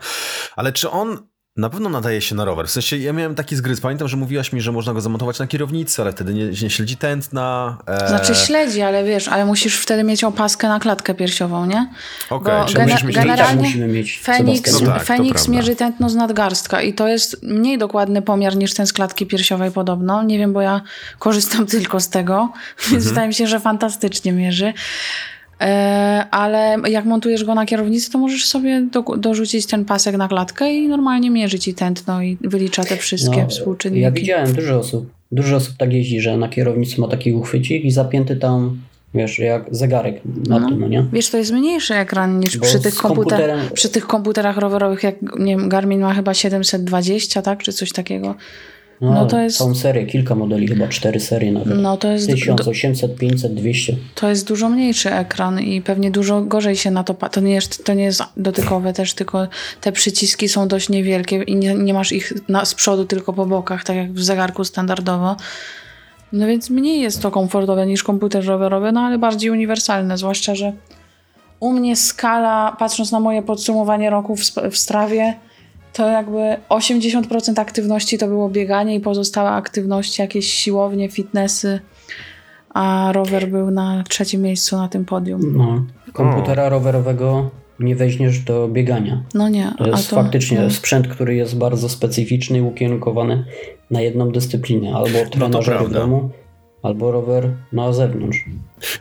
Ale 0.56 0.72
czy 0.72 0.90
on 0.90 1.18
na 1.60 1.70
pewno 1.70 1.88
nadaje 1.88 2.20
się 2.20 2.34
na 2.34 2.44
rower. 2.44 2.66
W 2.66 2.70
sensie 2.70 2.96
ja 2.96 3.12
miałem 3.12 3.34
taki 3.34 3.56
zgryz. 3.56 3.80
Pamiętam, 3.80 4.08
że 4.08 4.16
mówiłaś 4.16 4.52
mi, 4.52 4.60
że 4.60 4.72
można 4.72 4.92
go 4.92 5.00
zamontować 5.00 5.38
na 5.38 5.46
kierownicy, 5.46 6.02
ale 6.02 6.12
wtedy 6.12 6.34
nie, 6.34 6.44
nie 6.62 6.70
śledzi 6.70 6.96
tętna. 6.96 7.76
E... 7.86 8.08
Znaczy 8.08 8.34
śledzi, 8.34 8.82
ale 8.82 9.04
wiesz, 9.04 9.28
ale 9.28 9.46
musisz 9.46 9.76
wtedy 9.76 10.04
mieć 10.04 10.24
opaskę 10.24 10.68
na 10.68 10.80
klatkę 10.80 11.14
piersiową, 11.14 11.66
nie? 11.66 11.90
Okej, 12.30 12.54
okay, 12.54 12.66
czyli 12.66 12.84
gena- 12.84 13.12
generalnie 13.12 13.62
musimy 13.62 13.86
mieć 13.86 14.18
Fenix, 14.18 14.80
no 14.80 14.92
tak, 14.92 15.04
Fenix 15.04 15.48
mierzy 15.48 15.76
tętno 15.76 16.10
z 16.10 16.14
nadgarstka 16.14 16.82
i 16.82 16.94
to 16.94 17.08
jest 17.08 17.42
mniej 17.42 17.78
dokładny 17.78 18.22
pomiar 18.22 18.56
niż 18.56 18.74
ten 18.74 18.86
z 18.86 18.92
klatki 18.92 19.26
piersiowej 19.26 19.70
podobno. 19.70 20.22
Nie 20.22 20.38
wiem, 20.38 20.52
bo 20.52 20.60
ja 20.60 20.80
korzystam 21.18 21.66
tylko 21.76 22.00
z 22.00 22.08
tego, 22.08 22.52
więc 22.78 22.94
mhm. 22.94 23.02
wydaje 23.02 23.28
mi 23.28 23.34
się, 23.34 23.46
że 23.46 23.60
fantastycznie 23.60 24.32
mierzy. 24.32 24.72
E, 25.60 26.24
ale 26.30 26.76
jak 26.88 27.04
montujesz 27.04 27.44
go 27.44 27.54
na 27.54 27.66
kierownicy, 27.66 28.10
to 28.10 28.18
możesz 28.18 28.44
sobie 28.44 28.82
do, 28.92 29.02
dorzucić 29.02 29.66
ten 29.66 29.84
pasek 29.84 30.16
na 30.16 30.28
klatkę 30.28 30.74
i 30.74 30.88
normalnie 30.88 31.30
mierzyć 31.30 31.68
i 31.68 31.74
tętno 31.74 32.22
i 32.22 32.38
wylicza 32.40 32.84
te 32.84 32.96
wszystkie 32.96 33.42
no, 33.42 33.48
współczynniki. 33.48 34.02
Ja 34.02 34.10
widziałem 34.10 34.52
dużo 34.52 34.78
osób, 34.78 35.10
dużo 35.32 35.56
osób 35.56 35.76
tak 35.76 35.92
jeździ, 35.92 36.20
że 36.20 36.36
na 36.36 36.48
kierownicy 36.48 37.00
ma 37.00 37.08
taki 37.08 37.32
uchwycik 37.32 37.84
i 37.84 37.90
zapięty 37.90 38.36
tam 38.36 38.78
Wiesz, 39.14 39.38
jak 39.38 39.64
zegarek 39.70 40.20
na 40.48 40.58
no. 40.58 40.68
tym, 40.68 40.80
no 40.80 40.88
nie? 40.88 41.06
Wiesz, 41.12 41.30
to 41.30 41.38
jest 41.38 41.52
mniejszy 41.52 41.94
ekran 41.94 42.40
niż 42.40 42.58
przy 42.58 42.80
tych, 42.80 42.94
komputer, 42.94 43.50
przy 43.72 43.88
tych 43.88 44.06
komputerach 44.06 44.56
rowerowych, 44.56 45.02
jak 45.02 45.14
nie 45.38 45.56
wiem, 45.56 45.68
Garmin 45.68 46.00
ma 46.00 46.14
chyba 46.14 46.34
720, 46.34 47.42
tak? 47.42 47.62
Czy 47.62 47.72
coś 47.72 47.92
takiego. 47.92 48.34
No, 49.00 49.12
no 49.12 49.26
to 49.26 49.40
jest... 49.40 49.58
Całą 49.58 49.74
serię, 49.74 50.06
kilka 50.06 50.34
modeli, 50.34 50.68
chyba 50.68 50.88
cztery 50.88 51.20
serie 51.20 51.52
nawet. 51.52 51.78
No 51.78 51.96
to 51.96 52.12
jest... 52.12 52.30
1800, 52.30 53.16
500, 53.16 53.54
200. 53.54 53.96
To 54.14 54.28
jest 54.28 54.48
dużo 54.48 54.68
mniejszy 54.68 55.12
ekran 55.12 55.60
i 55.60 55.82
pewnie 55.82 56.10
dużo 56.10 56.42
gorzej 56.42 56.76
się 56.76 56.90
na 56.90 57.04
to... 57.04 57.14
To 57.14 57.40
nie 57.40 57.52
jest, 57.52 57.84
to 57.84 57.94
nie 57.94 58.04
jest 58.04 58.22
dotykowe 58.36 58.92
też, 58.92 59.14
tylko 59.14 59.46
te 59.80 59.92
przyciski 59.92 60.48
są 60.48 60.68
dość 60.68 60.88
niewielkie 60.88 61.42
i 61.42 61.56
nie, 61.56 61.74
nie 61.74 61.94
masz 61.94 62.12
ich 62.12 62.32
na, 62.48 62.64
z 62.64 62.74
przodu, 62.74 63.04
tylko 63.04 63.32
po 63.32 63.46
bokach, 63.46 63.84
tak 63.84 63.96
jak 63.96 64.12
w 64.12 64.22
zegarku 64.22 64.64
standardowo. 64.64 65.36
No 66.32 66.46
więc 66.46 66.70
mniej 66.70 67.00
jest 67.00 67.22
to 67.22 67.30
komfortowe 67.30 67.86
niż 67.86 68.02
komputer 68.02 68.44
rowerowy, 68.44 68.92
no 68.92 69.00
ale 69.00 69.18
bardziej 69.18 69.50
uniwersalne, 69.50 70.18
zwłaszcza, 70.18 70.54
że 70.54 70.72
u 71.60 71.72
mnie 71.72 71.96
skala, 71.96 72.76
patrząc 72.78 73.12
na 73.12 73.20
moje 73.20 73.42
podsumowanie 73.42 74.10
roku 74.10 74.36
w, 74.36 74.42
w 74.70 74.76
Strawie, 74.76 75.34
to 75.92 76.08
jakby 76.08 76.56
80% 76.68 77.60
aktywności 77.60 78.18
to 78.18 78.26
było 78.26 78.48
bieganie 78.48 78.94
i 78.94 79.00
pozostałe 79.00 79.50
aktywności, 79.50 80.22
jakieś 80.22 80.52
siłownie, 80.52 81.08
fitnessy, 81.08 81.80
a 82.74 83.12
rower 83.12 83.48
był 83.48 83.70
na 83.70 84.04
trzecim 84.08 84.42
miejscu 84.42 84.76
na 84.76 84.88
tym 84.88 85.04
podium. 85.04 85.56
No, 85.56 85.84
komputera 86.12 86.68
rowerowego 86.68 87.50
nie 87.80 87.96
weźmiesz 87.96 88.40
do 88.40 88.68
biegania. 88.68 89.22
No 89.34 89.48
nie. 89.48 89.72
To 89.78 89.86
jest 89.86 90.10
to, 90.10 90.16
faktycznie 90.16 90.60
no. 90.60 90.70
sprzęt, 90.70 91.08
który 91.08 91.34
jest 91.34 91.58
bardzo 91.58 91.88
specyficzny 91.88 92.58
i 92.58 92.60
ukierunkowany 92.60 93.44
na 93.90 94.00
jedną 94.00 94.30
dyscyplinę. 94.30 94.94
Albo 94.94 95.30
trenażer 95.30 95.80
no 95.80 95.86
w 95.88 95.92
domu, 95.92 96.30
albo 96.82 97.12
rower 97.12 97.50
na 97.72 97.92
zewnątrz. 97.92 98.44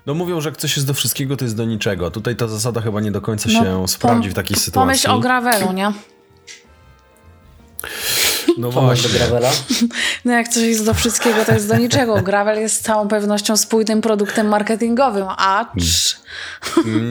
No 0.05 0.13
mówią, 0.13 0.41
że 0.41 0.49
jak 0.49 0.57
coś 0.57 0.75
jest 0.75 0.87
do 0.87 0.93
wszystkiego, 0.93 1.37
to 1.37 1.45
jest 1.45 1.57
do 1.57 1.65
niczego. 1.65 2.11
Tutaj 2.11 2.35
ta 2.35 2.47
zasada 2.47 2.81
chyba 2.81 3.01
nie 3.01 3.11
do 3.11 3.21
końca 3.21 3.49
no, 3.53 3.63
się 3.63 3.87
sprawdzi 3.87 4.29
w 4.29 4.33
takiej 4.33 4.57
sytuacji. 4.57 4.87
Pomyśl 4.87 5.11
o 5.11 5.19
gravelu, 5.19 5.73
nie? 5.73 5.91
No 8.57 8.71
do 8.71 9.09
gravela? 9.13 9.51
No 10.25 10.33
jak 10.33 10.47
coś 10.47 10.63
jest 10.63 10.85
do 10.85 10.93
wszystkiego, 10.93 11.45
to 11.45 11.51
jest 11.51 11.67
do 11.67 11.77
niczego. 11.77 12.21
Gravel 12.21 12.59
jest 12.59 12.75
z 12.75 12.79
całą 12.79 13.07
pewnością 13.07 13.57
spójnym 13.57 14.01
produktem 14.01 14.47
marketingowym, 14.47 15.25
acz... 15.37 16.17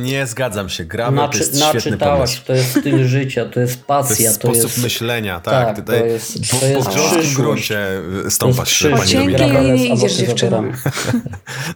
Nie 0.02 0.26
zgadzam 0.26 0.68
się. 0.68 0.85
Gravel 0.85 1.14
Naczy, 1.14 1.38
to 1.38 1.44
jest 1.44 1.64
świetny 1.64 1.98
pomysł. 1.98 2.40
To 2.46 2.52
jest 2.54 2.70
styl 2.70 3.07
życia, 3.07 3.44
to 3.44 3.61
jest 3.61 3.85
pasja. 3.85 4.16
To 4.16 4.22
jest 4.22 4.35
sposób 4.35 4.62
jest... 4.62 4.83
myślenia, 4.83 5.40
tak. 5.40 5.66
tak 5.66 5.76
Tutaj 5.76 6.00
to 6.00 6.07
jest, 6.07 6.61
to 6.61 6.66
jest 6.66 6.87
po, 6.87 6.94
grząskim 6.94 7.35
gruncie 7.35 7.87
stąpać. 8.28 8.85
Po 8.90 9.07
cienkiej 9.07 9.52
nie 9.52 9.94
idziesz 9.94 10.14
dziewczyną. 10.14 10.72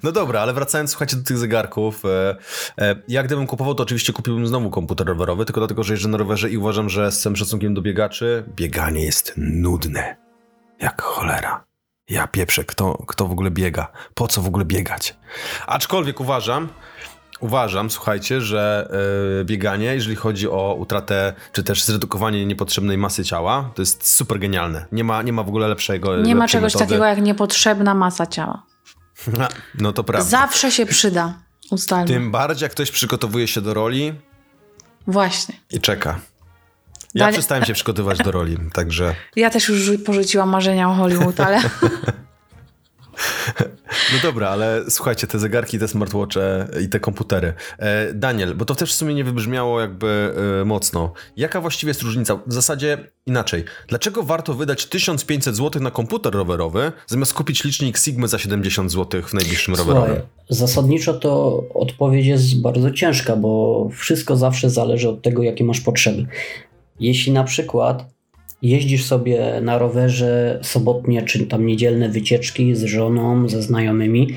No 0.03 0.13
dobra, 0.13 0.41
ale 0.41 0.53
wracając, 0.53 0.91
słuchajcie, 0.91 1.17
do 1.17 1.25
tych 1.25 1.39
zegarków. 1.39 2.05
E, 2.05 2.37
e, 2.79 2.97
ja 3.09 3.23
gdybym 3.23 3.47
kupował, 3.47 3.75
to 3.75 3.83
oczywiście 3.83 4.13
kupiłbym 4.13 4.47
znowu 4.47 4.71
komputer 4.71 5.07
rowerowy, 5.07 5.45
tylko 5.45 5.61
dlatego, 5.61 5.83
że 5.83 5.93
jeżdżę 5.93 6.09
na 6.09 6.19
rowerze 6.19 6.51
i 6.51 6.57
uważam, 6.57 6.89
że 6.89 7.13
z 7.13 7.21
całym 7.21 7.37
szacunkiem 7.37 7.75
do 7.75 7.83
biegaczy, 7.83 8.45
bieganie 8.57 9.05
jest 9.05 9.33
nudne. 9.37 10.17
Jak 10.81 11.03
cholera. 11.03 11.65
Ja 12.09 12.27
pieprzę, 12.27 12.65
kto, 12.65 13.05
kto 13.07 13.27
w 13.27 13.33
ogóle 13.33 13.51
biega? 13.51 13.93
Po 14.15 14.29
co 14.29 14.43
w 14.43 14.47
ogóle 14.47 14.65
biegać? 14.65 15.17
Aczkolwiek 15.67 16.21
uważam, 16.21 16.69
uważam, 17.43 17.91
słuchajcie, 17.91 18.41
że 18.41 18.89
yy, 19.39 19.45
bieganie, 19.45 19.95
jeżeli 19.95 20.17
chodzi 20.17 20.49
o 20.49 20.75
utratę, 20.79 21.33
czy 21.53 21.63
też 21.63 21.85
zredukowanie 21.85 22.47
niepotrzebnej 22.47 22.99
masy 22.99 23.25
ciała, 23.25 23.71
to 23.75 23.83
jest 23.83 24.15
super 24.15 24.39
genialne. 24.39 24.87
Nie 24.93 25.05
ma, 25.05 25.23
nie 25.23 25.33
ma 25.33 25.43
w 25.43 25.49
ogóle 25.49 25.69
lepszego. 25.69 26.17
Nie 26.17 26.35
ma 26.35 26.49
czegoś 26.49 26.75
metody. 26.75 26.89
takiego 26.89 27.05
jak 27.05 27.23
niepotrzebna 27.23 27.95
masa 27.95 28.27
ciała. 28.27 28.63
No 29.79 29.93
to 29.93 30.05
prawda. 30.05 30.31
Zawsze 30.31 30.71
się 30.71 30.87
przyda. 30.87 31.35
Ustalmy. 31.71 32.07
Tym 32.07 32.31
bardziej, 32.31 32.65
jak 32.65 32.73
ktoś 32.73 32.91
przygotowuje 32.91 33.49
się 33.49 33.61
do 33.61 33.75
roli. 33.75 34.13
Właśnie. 35.07 35.55
I 35.71 35.81
czeka. 35.81 36.21
Ja 37.15 37.25
Danie... 37.25 37.33
przestałem 37.33 37.65
się 37.65 37.75
przygotowywać 37.75 38.19
do 38.19 38.31
roli, 38.31 38.57
także... 38.75 39.15
Ja 39.37 39.51
też 39.51 39.69
już 39.69 39.91
porzuciłam 40.07 40.49
marzenia 40.49 40.91
o 40.91 40.95
Hollywood, 40.95 41.41
ale... 41.41 41.61
No 44.13 44.19
dobra, 44.23 44.49
ale 44.49 44.85
słuchajcie, 44.89 45.27
te 45.27 45.39
zegarki, 45.39 45.79
te 45.79 45.89
smartwatche 45.89 46.69
i 46.85 46.89
te 46.89 47.01
komputery. 47.01 47.53
E, 47.79 48.15
Daniel, 48.15 48.55
bo 48.55 48.65
to 48.65 48.75
też 48.75 48.93
w 48.93 48.95
sumie 48.95 49.15
nie 49.15 49.25
wybrzmiało 49.25 49.81
jakby 49.81 50.35
e, 50.61 50.65
mocno. 50.65 51.13
Jaka 51.37 51.61
właściwie 51.61 51.91
jest 51.91 52.03
różnica? 52.03 52.39
W 52.47 52.53
zasadzie 52.53 52.99
inaczej. 53.27 53.65
Dlaczego 53.89 54.23
warto 54.23 54.55
wydać 54.55 54.87
1500 54.87 55.57
zł 55.57 55.83
na 55.83 55.91
komputer 55.91 56.33
rowerowy, 56.33 56.93
zamiast 57.07 57.35
kupić 57.35 57.65
licznik 57.65 57.99
Sigma 57.99 58.27
za 58.27 58.39
70 58.39 58.93
zł 58.93 59.23
w 59.23 59.35
najbliższym 59.35 59.77
Słuchaj, 59.77 59.95
rowerowym? 59.95 60.23
Zasadniczo 60.49 61.15
to 61.15 61.63
odpowiedź 61.75 62.27
jest 62.27 62.61
bardzo 62.61 62.91
ciężka, 62.91 63.37
bo 63.37 63.89
wszystko 63.93 64.37
zawsze 64.37 64.71
zależy 64.71 65.09
od 65.09 65.23
tego, 65.23 65.43
jakie 65.43 65.65
masz 65.65 65.81
potrzeby. 65.81 66.27
Jeśli 67.01 67.33
na 67.33 67.45
przykład 67.45 68.13
jeździsz 68.63 69.05
sobie 69.05 69.61
na 69.63 69.79
rowerze 69.79 70.59
sobotnie 70.63 71.23
czy 71.23 71.47
tam 71.47 71.67
niedzielne 71.67 72.09
wycieczki 72.09 72.75
z 72.75 72.85
żoną, 72.85 73.49
ze 73.49 73.63
znajomymi, 73.63 74.29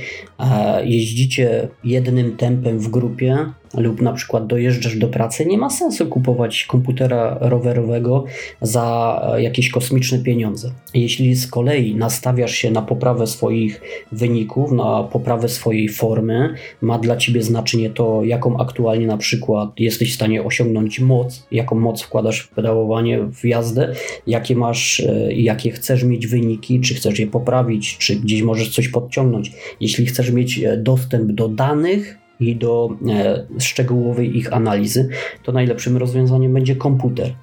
jeździcie 0.83 1.67
jednym 1.83 2.37
tempem 2.37 2.79
w 2.79 2.87
grupie, 2.87 3.37
lub 3.77 4.01
na 4.01 4.13
przykład 4.13 4.47
dojeżdżasz 4.47 4.97
do 4.97 5.07
pracy, 5.07 5.45
nie 5.45 5.57
ma 5.57 5.69
sensu 5.69 6.05
kupować 6.07 6.65
komputera 6.65 7.37
rowerowego 7.41 8.23
za 8.61 9.21
jakieś 9.37 9.69
kosmiczne 9.69 10.19
pieniądze. 10.19 10.71
Jeśli 10.93 11.35
z 11.35 11.47
kolei 11.47 11.95
nastawiasz 11.95 12.51
się 12.51 12.71
na 12.71 12.81
poprawę 12.81 13.27
swoich 13.27 13.81
wyników, 14.11 14.71
na 14.71 15.03
poprawę 15.03 15.49
swojej 15.49 15.89
formy, 15.89 16.53
ma 16.81 16.99
dla 16.99 17.17
ciebie 17.17 17.43
znaczenie 17.43 17.89
to, 17.89 18.23
jaką 18.23 18.57
aktualnie 18.57 19.07
na 19.07 19.17
przykład 19.17 19.69
jesteś 19.79 20.11
w 20.11 20.15
stanie 20.15 20.43
osiągnąć 20.43 20.99
moc, 20.99 21.47
jaką 21.51 21.75
moc 21.75 22.01
wkładasz 22.01 22.39
w 22.39 22.49
pedałowanie, 22.49 23.19
w 23.33 23.45
jazdę, 23.45 23.93
jakie 24.27 24.55
masz, 24.55 24.99
e, 24.99 25.33
jakie 25.33 25.71
chcesz 25.71 26.03
mieć 26.03 26.27
wyniki, 26.27 26.79
czy 26.79 26.93
chcesz 26.93 27.19
je 27.19 27.27
poprawić, 27.27 27.97
czy 27.97 28.15
gdzieś 28.15 28.41
możesz 28.41 28.75
coś 28.75 28.87
podciągnąć. 28.87 29.51
Jeśli 29.79 30.05
chcesz 30.05 30.31
mieć 30.31 30.59
e, 30.59 30.77
dostęp 30.77 31.31
do 31.31 31.47
danych, 31.47 32.24
i 32.39 32.55
do 32.55 32.89
e, 33.09 33.45
szczegółowej 33.59 34.37
ich 34.37 34.53
analizy, 34.53 35.09
to 35.43 35.51
najlepszym 35.51 35.97
rozwiązaniem 35.97 36.53
będzie 36.53 36.75
komputer. 36.75 37.33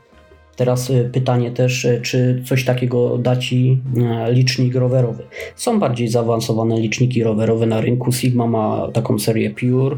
Teraz 0.56 0.90
e, 0.90 1.04
pytanie 1.04 1.50
też, 1.50 1.84
e, 1.84 2.00
czy 2.00 2.42
coś 2.46 2.64
takiego 2.64 3.18
da 3.18 3.36
Ci 3.36 3.78
licznik 4.28 4.74
rowerowy. 4.74 5.22
Są 5.56 5.80
bardziej 5.80 6.08
zaawansowane 6.08 6.80
liczniki 6.80 7.22
rowerowe 7.22 7.66
na 7.66 7.80
rynku. 7.80 8.12
Sigma 8.12 8.46
ma 8.46 8.88
taką 8.92 9.18
serię 9.18 9.50
Pure 9.50 9.96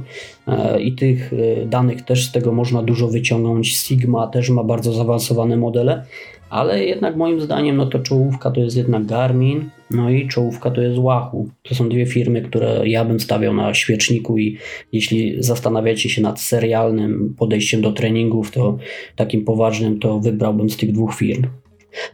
i 0.81 0.93
tych 0.93 1.33
danych 1.67 2.03
też 2.03 2.29
z 2.29 2.33
tego 2.33 2.53
można 2.53 2.83
dużo 2.83 3.09
wyciągnąć. 3.09 3.77
Sigma 3.77 4.27
też 4.27 4.51
ma 4.51 4.65
bardzo 4.65 4.93
zaawansowane 4.93 5.57
modele, 5.57 6.05
ale 6.51 6.85
jednak 6.85 7.17
moim 7.17 7.41
zdaniem 7.41 7.77
no 7.77 7.87
to 7.87 7.99
czołówka 7.99 8.51
to 8.51 8.61
jest 8.61 8.77
jednak 8.77 9.07
Garmin, 9.07 9.71
no 9.91 10.11
i 10.11 10.29
czołówka 10.29 10.71
to 10.71 10.81
jest 10.81 11.01
Wahoo. 11.01 11.45
To 11.63 11.75
są 11.75 11.89
dwie 11.89 12.07
firmy, 12.07 12.43
które 12.43 12.89
ja 12.89 13.05
bym 13.05 13.21
stawiał 13.21 13.55
na 13.55 13.75
świeczniku 13.75 14.39
i 14.39 14.59
jeśli 14.93 15.43
zastanawiacie 15.43 16.09
się 16.09 16.23
nad 16.23 16.41
serialnym 16.41 17.35
podejściem 17.39 17.83
do 17.83 17.93
treningów, 17.93 18.51
to 18.51 18.79
takim 19.17 19.45
poważnym, 19.45 19.99
to 19.99 20.21
wybrałbym 20.21 20.71
z 20.71 20.77
tych 20.77 20.93
dwóch 20.93 21.15
firm. 21.15 21.47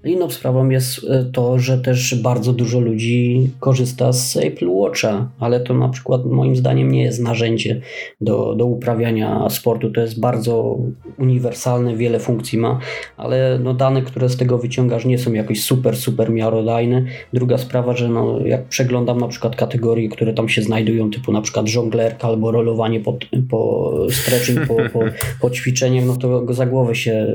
Inną 0.04 0.30
sprawą 0.30 0.68
jest 0.68 1.04
e, 1.04 1.24
to, 1.32 1.58
że 1.58 1.78
też 1.78 2.14
bardzo 2.14 2.52
dużo 2.52 2.80
ludzi 2.80 3.50
korzysta 3.60 4.12
z 4.12 4.36
Apple 4.36 4.68
Watcha, 4.68 5.28
ale 5.40 5.60
to 5.60 5.74
na 5.74 5.88
przykład 5.88 6.26
moim 6.26 6.56
zdaniem 6.56 6.92
nie 6.92 7.02
jest 7.02 7.20
narzędzie 7.20 7.80
do, 8.20 8.54
do 8.54 8.66
uprawiania 8.66 9.48
sportu. 9.50 9.90
To 9.90 10.00
jest 10.00 10.20
bardzo 10.20 10.78
uniwersalne, 11.18 11.96
wiele 11.96 12.18
funkcji 12.18 12.58
ma, 12.58 12.78
ale 13.16 13.58
no 13.62 13.74
dane, 13.74 14.02
które 14.02 14.28
z 14.28 14.36
tego 14.36 14.58
wyciągasz 14.58 15.04
nie 15.04 15.18
są 15.18 15.32
jakoś 15.32 15.62
super, 15.62 15.96
super 15.96 16.30
miarodajne. 16.30 17.04
Druga 17.32 17.58
sprawa, 17.58 17.96
że 17.96 18.08
no, 18.08 18.40
jak 18.44 18.64
przeglądam 18.64 19.18
na 19.18 19.28
przykład 19.28 19.56
kategorie, 19.56 20.08
które 20.08 20.32
tam 20.34 20.48
się 20.48 20.62
znajdują, 20.62 21.10
typu 21.10 21.32
na 21.32 21.42
przykład 21.42 21.68
żonglerka 21.68 22.28
albo 22.28 22.50
rolowanie 22.50 23.00
po, 23.00 23.16
po 23.50 23.92
stretching, 24.10 24.66
po, 24.66 24.76
po, 24.92 25.00
po 25.40 25.50
ćwiczeniach, 25.50 26.04
no 26.04 26.16
to 26.16 26.40
go 26.40 26.54
za 26.54 26.66
głowę 26.66 26.94
się 26.94 27.26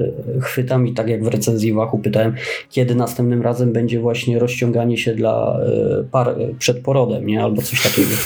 chwytam 0.42 0.88
i 0.88 0.94
tak 0.94 1.10
jak 1.10 1.24
w 1.24 1.28
recenzji 1.28 1.74
Wachu 1.74 2.00
pytałem, 2.00 2.35
kiedy 2.70 2.96
następnym 2.96 3.42
razem 3.42 3.74
będzie 3.74 4.00
właśnie 4.00 4.40
rozciąganie 4.40 4.98
się 4.98 5.16
dla 5.16 5.60
e, 5.60 6.04
par 6.12 6.30
e, 6.30 6.34
przed 6.60 6.80
porodem, 6.80 7.26
nie? 7.26 7.44
Albo 7.44 7.62
coś 7.62 7.84
takiego. 7.84 8.10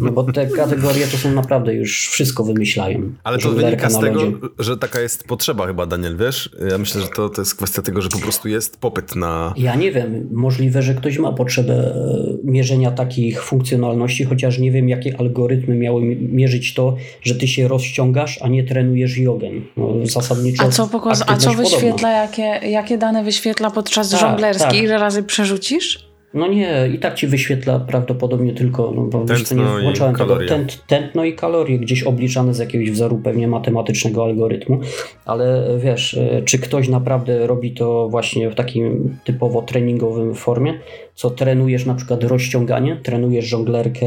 No 0.00 0.12
bo 0.12 0.32
te 0.32 0.46
kategorie 0.46 1.06
to 1.06 1.16
są 1.16 1.32
naprawdę 1.32 1.74
już 1.74 2.08
wszystko 2.08 2.44
wymyślają. 2.44 3.12
Ale 3.24 3.38
to 3.38 3.50
wynika 3.50 3.90
z 3.90 4.00
tego, 4.00 4.20
że 4.58 4.76
taka 4.76 5.00
jest 5.00 5.24
potrzeba 5.24 5.66
chyba, 5.66 5.86
Daniel, 5.86 6.16
wiesz? 6.16 6.50
Ja 6.70 6.78
myślę, 6.78 7.00
że 7.00 7.08
to, 7.08 7.28
to 7.28 7.42
jest 7.42 7.54
kwestia 7.54 7.82
tego, 7.82 8.02
że 8.02 8.08
po 8.08 8.18
prostu 8.18 8.48
jest 8.48 8.80
popyt 8.80 9.16
na... 9.16 9.54
Ja 9.56 9.74
nie 9.74 9.92
wiem. 9.92 10.28
Możliwe, 10.30 10.82
że 10.82 10.94
ktoś 10.94 11.18
ma 11.18 11.32
potrzebę 11.32 11.74
e, 11.74 11.94
mierzenia 12.44 12.90
takich 12.90 13.42
funkcjonalności, 13.42 14.24
chociaż 14.24 14.58
nie 14.58 14.70
wiem, 14.70 14.88
jakie 14.88 15.16
algorytmy 15.18 15.74
miały 15.74 16.02
mierzyć 16.16 16.74
to, 16.74 16.96
że 17.22 17.34
ty 17.34 17.48
się 17.48 17.68
rozciągasz, 17.68 18.42
a 18.42 18.48
nie 18.48 18.64
trenujesz 18.64 19.18
jogę. 19.18 19.50
No, 19.76 19.94
zasadniczo 20.02 20.62
a 20.62 20.68
co, 20.68 20.86
pokaz- 20.86 21.24
a 21.26 21.36
co 21.36 21.52
wyświetla, 21.52 22.10
jakie, 22.10 22.42
jakie 22.68 22.98
dane 22.98 23.09
dane 23.12 23.24
wyświetla 23.24 23.70
podczas 23.70 24.10
tak, 24.10 24.20
żonglerskiej? 24.20 24.70
Tak. 24.70 24.82
Ile 24.82 24.98
razy 24.98 25.22
przerzucisz? 25.22 26.10
No 26.34 26.46
nie, 26.46 26.88
i 26.94 26.98
tak 26.98 27.14
ci 27.14 27.26
wyświetla 27.26 27.80
prawdopodobnie 27.80 28.52
tylko, 28.52 28.92
no 28.96 29.02
bo 29.02 29.24
tętno 29.24 29.76
nie 29.76 29.82
włączałem 29.82 30.14
tego, 30.14 30.38
tent, 30.48 30.86
tętno 30.86 31.24
i 31.24 31.34
kalorie 31.34 31.78
gdzieś 31.78 32.02
obliczane 32.02 32.54
z 32.54 32.58
jakiegoś 32.58 32.90
wzoru 32.90 33.20
pewnie 33.24 33.48
matematycznego 33.48 34.24
algorytmu, 34.24 34.80
ale 35.24 35.64
wiesz, 35.78 36.14
e, 36.14 36.42
czy 36.42 36.58
ktoś 36.58 36.88
naprawdę 36.88 37.46
robi 37.46 37.74
to 37.74 38.08
właśnie 38.08 38.50
w 38.50 38.54
takim 38.54 39.16
typowo 39.24 39.62
treningowym 39.62 40.34
formie, 40.34 40.78
co 41.20 41.30
trenujesz 41.30 41.86
na 41.86 41.94
przykład 41.94 42.24
rozciąganie, 42.24 42.96
trenujesz 42.96 43.44
żonglerkę, 43.44 44.06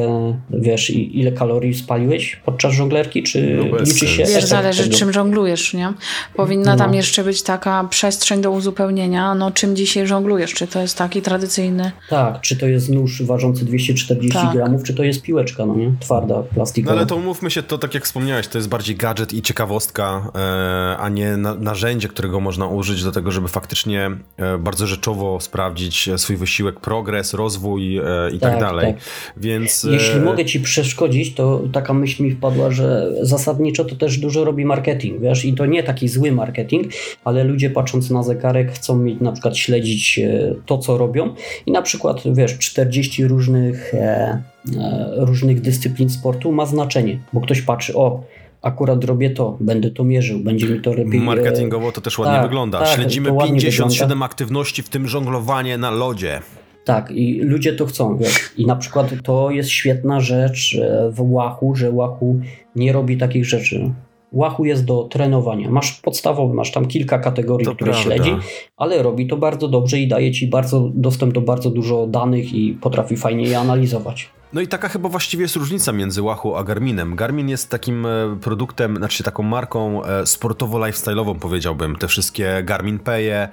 wiesz 0.50 0.90
ile 0.90 1.32
kalorii 1.32 1.74
spaliłeś 1.74 2.42
podczas 2.46 2.74
żonglerki, 2.74 3.24
czy 3.24 3.58
no 3.72 3.78
liczy 3.78 4.08
się? 4.08 4.24
Wiesz, 4.24 4.44
zależy 4.44 4.84
tego? 4.84 4.96
czym 4.96 5.14
żonglujesz, 5.14 5.74
nie? 5.74 5.94
Powinna 6.36 6.72
no. 6.72 6.78
tam 6.78 6.94
jeszcze 6.94 7.24
być 7.24 7.44
taka 7.44 7.84
przestrzeń 7.90 8.42
do 8.42 8.52
uzupełnienia, 8.52 9.36
no 9.36 9.52
czym 9.52 9.76
dzisiaj 9.76 10.08
żonglujesz, 10.08 10.54
czy 10.54 10.68
to 10.68 10.82
jest 10.82 10.98
taki 10.98 11.22
tradycyjny 11.22 11.92
tak, 12.10 12.42
czy 12.42 12.56
to 12.56 12.68
jest 12.68 12.90
nóż 12.90 13.24
ważący 13.24 13.66
240 13.66 14.40
tak. 14.40 14.54
gramów, 14.54 14.84
czy 14.84 14.94
to 14.94 15.04
jest 15.04 15.22
piłeczka, 15.22 15.66
no 15.66 15.76
nie? 15.76 15.92
Twarda, 16.00 16.44
plastikowa. 16.44 16.94
No 16.94 17.00
ale 17.00 17.08
to 17.08 17.16
umówmy 17.16 17.52
się, 17.52 17.64
to 17.64 17.78
tak 17.78 17.94
jak 17.94 18.06
wspomniałeś, 18.06 18.48
to 18.48 18.58
jest 18.58 18.70
bardziej 18.70 18.96
gadżet 18.96 19.34
i 19.34 19.42
ciekawostka, 19.42 20.32
e, 20.36 20.98
a 20.98 21.10
nie 21.10 21.38
na, 21.38 21.56
narzędzie, 21.56 22.08
którego 22.08 22.40
można 22.40 22.68
użyć 22.68 23.04
do 23.04 23.12
tego, 23.12 23.32
żeby 23.32 23.48
faktycznie 23.48 24.12
e, 24.38 24.58
bardzo 24.58 24.88
rzeczowo 24.88 25.40
sprawdzić 25.40 26.10
swój 26.18 26.38
wysiłek, 26.38 26.80
progres, 27.04 27.34
rozwój 27.34 27.98
e, 27.98 28.02
i 28.34 28.40
tak, 28.40 28.52
tak 28.52 28.60
dalej. 28.60 28.94
Tak. 28.94 29.04
Więc... 29.38 29.88
Jeśli 29.92 30.20
mogę 30.20 30.46
ci 30.46 30.60
przeszkodzić, 30.60 31.34
to 31.34 31.62
taka 31.74 31.94
myśl 31.94 32.24
mi 32.24 32.32
wpadła, 32.32 32.72
że 32.72 33.12
zasadniczo 33.22 33.86
to 33.86 33.96
też 33.96 34.18
dużo 34.18 34.44
robi 34.44 34.66
marketing, 34.66 35.22
wiesz, 35.22 35.46
i 35.46 35.54
to 35.54 35.66
nie 35.66 35.84
taki 35.84 36.08
zły 36.08 36.32
marketing, 36.32 36.88
ale 37.24 37.44
ludzie 37.44 37.70
patrząc 37.70 38.10
na 38.10 38.24
zegarek 38.24 38.72
chcą 38.72 38.98
mieć 38.98 39.22
na 39.22 39.32
przykład 39.32 39.58
śledzić 39.58 40.20
to, 40.66 40.78
co 40.78 40.98
robią 40.98 41.36
i 41.66 41.72
na 41.72 41.82
przykład 41.82 42.22
wiesz, 42.34 42.58
40 42.58 43.28
różnych, 43.28 43.94
e, 43.94 44.42
e, 44.78 45.16
różnych 45.18 45.62
dyscyplin 45.62 46.10
sportu 46.10 46.52
ma 46.52 46.66
znaczenie, 46.66 47.20
bo 47.34 47.42
ktoś 47.42 47.62
patrzy, 47.62 47.96
o, 47.96 48.24
akurat 48.62 49.04
robię 49.04 49.30
to, 49.30 49.58
będę 49.60 49.92
to 49.92 50.04
mierzył, 50.04 50.40
będzie 50.40 50.68
mi 50.68 50.82
to 50.82 50.94
lepiej... 50.94 51.20
e, 51.20 51.24
Marketingowo 51.24 51.92
to 51.92 52.02
też 52.02 52.20
ładnie 52.20 52.34
tak, 52.34 52.44
wygląda. 52.44 52.80
tak, 52.80 52.88
Śledzimy 52.88 53.30
to 53.30 53.34
ładnie 53.34 53.56
57 53.56 54.08
wygląda. 54.08 54.26
aktywności, 54.26 54.84
w 54.84 54.90
tym 54.90 55.08
żonglowanie 55.08 55.78
na 55.78 55.92
lodzie. 55.92 56.42
Tak, 56.86 57.12
i 57.12 57.42
ludzie 57.42 57.74
to 57.74 57.86
chcą, 57.86 58.18
wiesz. 58.18 58.52
I 58.58 58.66
na 58.66 58.76
przykład 58.76 59.14
to 59.24 59.52
jest 59.52 59.70
świetna 59.70 60.20
rzecz 60.20 60.80
e, 60.82 61.10
w 61.12 61.32
Łachu, 61.32 61.76
że 61.76 61.92
Łachu 61.92 62.40
nie 62.76 62.94
robi 62.94 63.18
takich 63.18 63.46
rzeczy. 63.46 63.94
Łachu 64.32 64.66
jest 64.66 64.86
do 64.86 65.04
trenowania. 65.04 65.70
Masz 65.70 66.02
podstawowy, 66.02 66.54
masz 66.54 66.72
tam 66.72 66.86
kilka 66.86 67.20
kategorii, 67.20 67.66
To 67.66 67.76
które 67.76 67.92
prawda. 67.92 68.10
śledzi, 68.10 68.36
ale 68.78 69.04
robi 69.04 69.28
to 69.28 69.38
bardzo 69.38 69.68
dobrze 69.68 70.00
i 70.00 70.08
daje 70.08 70.32
ci 70.32 70.48
bardzo 70.48 70.92
dostęp 70.94 71.34
do 71.34 71.42
bardzo 71.42 71.70
dużo 71.70 72.08
danych 72.08 72.54
i 72.54 72.78
potrafi 72.82 73.18
fajnie 73.18 73.44
je 73.44 73.60
analizować. 73.60 74.30
No 74.54 74.62
i 74.62 74.68
taka 74.68 74.90
chyba 74.90 75.10
właściwie 75.10 75.44
jest 75.44 75.56
różnica 75.56 75.92
między 75.92 76.22
Wahoo 76.22 76.58
a 76.58 76.64
Garminem. 76.64 77.16
Garmin 77.16 77.50
jest 77.50 77.70
takim 77.70 78.06
e, 78.06 78.10
produktem, 78.42 78.98
znaczy 78.98 79.24
taką 79.24 79.44
marką 79.44 80.04
e, 80.04 80.24
sportowo-lifestyle'ową 80.24 81.40
powiedziałbym. 81.40 81.96
Te 81.96 82.08
wszystkie 82.08 82.62
Garmin 82.64 83.00
Paye, 83.00 83.50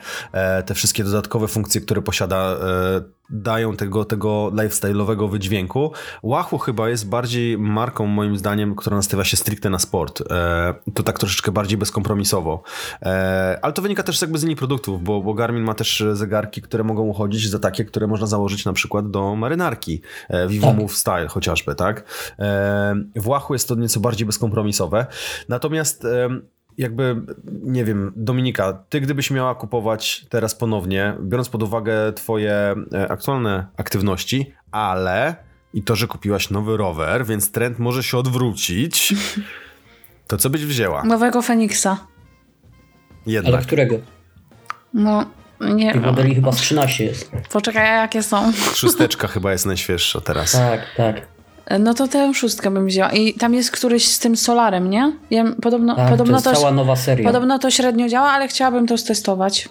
te 0.66 0.74
wszystkie 0.74 1.04
dodatkowe 1.04 1.48
funkcje, 1.48 1.80
które 1.80 2.02
posiada, 2.02 2.56
dają 3.30 3.76
tego, 3.76 4.04
tego 4.04 4.50
lifestyle'owego 4.54 5.30
wydźwięku. 5.30 5.92
Wahoo 6.24 6.58
chyba 6.58 6.88
jest 6.88 7.08
bardziej 7.08 7.58
marką 7.58 8.06
moim 8.06 8.36
zdaniem, 8.36 8.74
która 8.74 8.96
nastawia 8.96 9.24
się 9.24 9.36
stricte 9.36 9.70
na 9.70 9.78
sport. 9.78 10.22
E, 10.30 10.74
to 10.94 11.02
tak 11.02 11.18
troszeczkę 11.18 11.52
bardziej 11.52 11.78
bezkompromisowo. 11.78 12.62
E, 13.02 13.58
ale 13.62 13.72
to 13.72 13.82
wynika 13.82 14.02
też 14.02 14.22
jakby 14.22 14.38
z 14.38 14.44
innych 14.44 14.58
produktów, 14.58 15.02
bo, 15.02 15.22
bo 15.22 15.34
Garmin 15.34 15.62
ma 15.62 15.74
też 15.74 16.04
zegarki, 16.12 16.62
które 16.62 16.84
mogą 16.84 17.02
uchodzić 17.02 17.50
za 17.50 17.58
takie, 17.58 17.84
które 17.84 18.06
można 18.06 18.26
założyć 18.26 18.64
na 18.64 18.72
przykład 18.72 19.10
do 19.10 19.36
marynarki. 19.36 20.02
E, 20.28 20.48
Vivo 20.48 20.66
Tak. 20.66 20.76
Move 20.76 20.96
Style 20.96 21.28
chociażby, 21.28 21.74
tak? 21.74 22.04
E, 22.38 22.94
w 23.16 23.28
Łachu 23.28 23.52
jest 23.52 23.68
to 23.68 23.74
nieco 23.74 24.00
bardziej 24.00 24.26
bezkompromisowe. 24.26 25.06
Natomiast 25.48 26.06
jakby, 26.78 27.16
nie 27.62 27.84
wiem, 27.84 28.12
Dominika, 28.16 28.72
ty 28.88 29.00
gdybyś 29.00 29.30
miała 29.30 29.54
kupować 29.54 30.26
teraz 30.28 30.54
ponownie, 30.54 31.14
biorąc 31.20 31.48
pod 31.48 31.62
uwagę 31.62 32.12
twoje 32.12 32.74
e, 32.92 33.10
aktualne 33.10 33.66
aktywności, 33.76 34.52
ale 34.70 35.34
i 35.74 35.82
to, 35.82 35.96
że 35.96 36.06
kupiłaś 36.06 36.50
nowy 36.50 36.76
rower, 36.76 37.26
więc 37.26 37.52
trend 37.52 37.78
może 37.78 38.02
się 38.02 38.18
odwrócić, 38.18 39.14
to 40.28 40.36
co 40.36 40.50
byś 40.50 40.64
wzięła? 40.66 41.04
Nowego 41.04 41.42
Feniksa. 41.42 41.90
Ale 43.26 43.34
Jednak. 43.34 43.66
którego? 43.66 43.96
No, 44.94 45.26
nie 45.60 45.92
Tych 45.92 46.02
modeli 46.02 46.34
chyba 46.34 46.52
z 46.52 46.56
13 46.56 47.04
jest. 47.04 47.32
Poczekaj, 47.52 47.86
jakie 47.86 48.22
są? 48.22 48.52
Szósteczka 48.74 49.28
chyba 49.28 49.52
jest 49.52 49.66
najświeższa 49.66 50.20
teraz. 50.20 50.52
Tak, 50.52 50.80
tak. 50.96 51.26
No 51.78 51.94
to 51.94 52.08
tę 52.08 52.34
szóstkę 52.34 52.70
bym 52.70 52.86
wzięła. 52.86 53.12
I 53.12 53.34
tam 53.34 53.54
jest 53.54 53.70
któryś 53.70 54.04
z 54.04 54.18
tym 54.18 54.36
solarem, 54.36 54.90
nie? 54.90 55.12
Ja, 55.30 55.44
podobno, 55.62 55.96
tak 55.96 56.04
to 56.04 56.10
podobno, 56.10 56.32
jest 56.36 56.44
to, 56.44 56.52
cała 56.52 56.72
nowa 56.72 56.96
seria. 56.96 57.26
podobno 57.26 57.58
to 57.58 57.70
średnio 57.70 58.08
działa, 58.08 58.28
ale 58.28 58.48
chciałabym 58.48 58.86
to 58.86 58.98
stestować. 58.98 59.68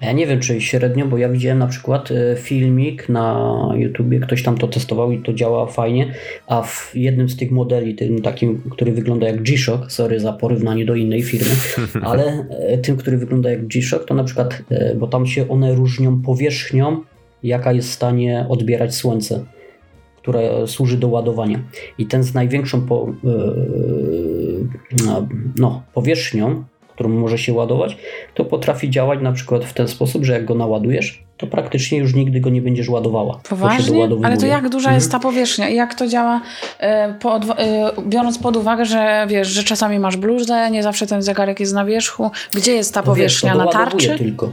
Ja 0.00 0.12
nie 0.12 0.26
wiem, 0.26 0.40
czy 0.40 0.60
średnio, 0.60 1.06
bo 1.06 1.18
ja 1.18 1.28
widziałem 1.28 1.58
na 1.58 1.66
przykład 1.66 2.10
e, 2.10 2.36
filmik 2.36 3.08
na 3.08 3.56
YouTubie, 3.76 4.20
ktoś 4.20 4.42
tam 4.42 4.58
to 4.58 4.68
testował 4.68 5.12
i 5.12 5.22
to 5.22 5.32
działa 5.32 5.66
fajnie, 5.66 6.14
a 6.46 6.62
w 6.62 6.90
jednym 6.94 7.28
z 7.28 7.36
tych 7.36 7.50
modeli, 7.50 7.94
tym 7.94 8.22
takim, 8.22 8.62
który 8.70 8.92
wygląda 8.92 9.26
jak 9.26 9.42
G-Shock, 9.42 9.92
sorry 9.92 10.20
za 10.20 10.32
porównanie 10.32 10.86
do 10.86 10.94
innej 10.94 11.22
firmy, 11.22 11.50
ale 12.08 12.46
e, 12.50 12.78
tym, 12.78 12.96
który 12.96 13.18
wygląda 13.18 13.50
jak 13.50 13.66
G-Shock, 13.66 14.04
to 14.04 14.14
na 14.14 14.24
przykład, 14.24 14.62
e, 14.70 14.94
bo 14.94 15.06
tam 15.06 15.26
się 15.26 15.48
one 15.48 15.74
różnią 15.74 16.22
powierzchnią, 16.22 17.00
jaka 17.42 17.72
jest 17.72 17.88
w 17.88 17.92
stanie 17.92 18.46
odbierać 18.48 18.94
słońce, 18.94 19.44
które 20.26 20.66
służy 20.66 20.96
do 20.96 21.08
ładowania. 21.08 21.58
I 21.98 22.06
ten 22.06 22.22
z 22.22 22.34
największą 22.34 22.86
po, 22.86 23.06
e, 23.24 23.28
no, 25.58 25.82
powierzchnią, 25.94 26.64
którą 26.94 27.08
może 27.08 27.38
się 27.38 27.52
ładować, 27.52 27.96
to 28.34 28.44
potrafi 28.44 28.90
działać 28.90 29.20
na 29.22 29.32
przykład 29.32 29.64
w 29.64 29.72
ten 29.72 29.88
sposób, 29.88 30.24
że 30.24 30.32
jak 30.32 30.44
go 30.44 30.54
naładujesz, 30.54 31.24
to 31.36 31.46
praktycznie 31.46 31.98
już 31.98 32.14
nigdy 32.14 32.40
go 32.40 32.50
nie 32.50 32.62
będziesz 32.62 32.88
ładowała. 32.88 33.34
To 33.42 33.48
Poważnie? 33.50 33.94
doładowuje. 33.94 34.26
Ale 34.26 34.36
to 34.36 34.46
jak 34.46 34.68
duża 34.68 34.78
Mhm. 34.88 34.94
jest 34.94 35.12
ta 35.12 35.18
powierzchnia 35.18 35.68
i 35.68 35.74
jak 35.74 35.94
to 35.94 36.06
działa, 36.06 36.40
e, 36.80 37.14
po, 37.14 37.36
e, 37.36 37.92
biorąc 38.06 38.38
pod 38.38 38.56
uwagę, 38.56 38.84
że 38.84 39.26
wiesz, 39.30 39.48
że 39.48 39.62
czasami 39.64 39.98
masz 39.98 40.16
bluzę, 40.16 40.70
nie 40.70 40.82
zawsze 40.82 41.06
ten 41.06 41.22
zegarek 41.22 41.60
jest 41.60 41.74
na 41.74 41.84
wierzchu. 41.84 42.30
Gdzie 42.54 42.72
jest 42.72 42.94
ta 42.94 43.00
No 43.00 43.04
wiesz, 43.04 43.12
powierzchnia? 43.14 43.52
to 43.52 43.58
na 43.58 43.64
doładowuje 43.64 44.08
tarczy? 44.08 44.24
tylko. 44.24 44.52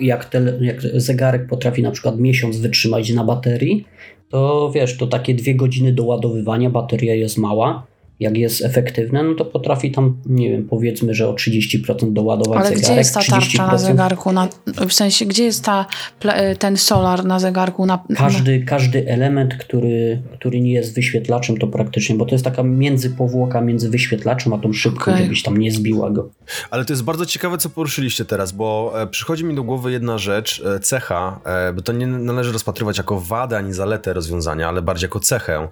Jak, 0.00 0.24
tele, 0.24 0.52
jak 0.60 0.80
zegarek 0.80 1.46
potrafi 1.46 1.82
na 1.82 1.90
przykład 1.90 2.18
miesiąc 2.18 2.56
wytrzymać 2.56 3.12
na 3.12 3.24
baterii, 3.24 3.84
to 4.30 4.70
wiesz, 4.74 4.96
to 4.96 5.06
takie 5.06 5.34
dwie 5.34 5.54
godziny 5.54 5.92
doładowywania, 5.92 6.70
bateria 6.70 7.14
jest 7.14 7.38
mała. 7.38 7.86
Jak 8.20 8.36
jest 8.36 8.64
efektywne, 8.64 9.22
no 9.22 9.34
to 9.34 9.44
potrafi 9.44 9.90
tam, 9.90 10.16
nie 10.26 10.50
wiem, 10.50 10.64
powiedzmy, 10.68 11.14
że 11.14 11.28
o 11.28 11.34
30% 11.34 12.12
doładować 12.12 12.58
Ale 12.58 12.66
zegarek. 12.66 12.84
gdzie 12.84 12.94
jest 12.94 13.14
ta 13.14 13.20
tarcza 13.22 13.66
na 13.66 13.74
30%. 13.74 13.78
zegarku? 13.78 14.32
Na, 14.32 14.48
w 14.88 14.92
sensie, 14.92 15.26
gdzie 15.26 15.44
jest 15.44 15.64
ta, 15.64 15.86
e, 16.24 16.56
ten 16.56 16.76
solar 16.76 17.24
na 17.24 17.38
zegarku? 17.38 17.86
Na, 17.86 18.04
Każdy, 18.16 18.64
każdy 18.64 19.08
element, 19.08 19.54
który, 19.54 20.22
który 20.34 20.60
nie 20.60 20.72
jest 20.72 20.94
wyświetlaczem, 20.94 21.56
to 21.58 21.66
praktycznie, 21.66 22.16
bo 22.16 22.26
to 22.26 22.34
jest 22.34 22.44
taka 22.44 22.62
międzypowłoka 22.62 23.60
między 23.60 23.90
wyświetlaczem 23.90 24.52
a 24.52 24.58
tą 24.58 24.72
szybką, 24.72 25.10
Okej. 25.12 25.24
żebyś 25.24 25.42
tam 25.42 25.56
nie 25.56 25.72
zbiła 25.72 26.10
go. 26.10 26.30
Ale 26.70 26.84
to 26.84 26.92
jest 26.92 27.02
bardzo 27.02 27.26
ciekawe, 27.26 27.58
co 27.58 27.70
poruszyliście 27.70 28.24
teraz, 28.24 28.52
bo 28.52 28.92
e, 29.02 29.06
przychodzi 29.06 29.44
mi 29.44 29.54
do 29.54 29.62
głowy 29.62 29.92
jedna 29.92 30.18
rzecz, 30.18 30.62
e, 30.76 30.80
cecha, 30.80 31.40
e, 31.44 31.72
bo 31.72 31.82
to 31.82 31.92
nie 31.92 32.06
należy 32.06 32.52
rozpatrywać 32.52 32.98
jako 32.98 33.20
wadę 33.20 33.56
ani 33.56 33.72
zaletę 33.72 34.12
rozwiązania, 34.12 34.68
ale 34.68 34.82
bardziej 34.82 35.04
jako 35.06 35.20
cechę. 35.20 35.68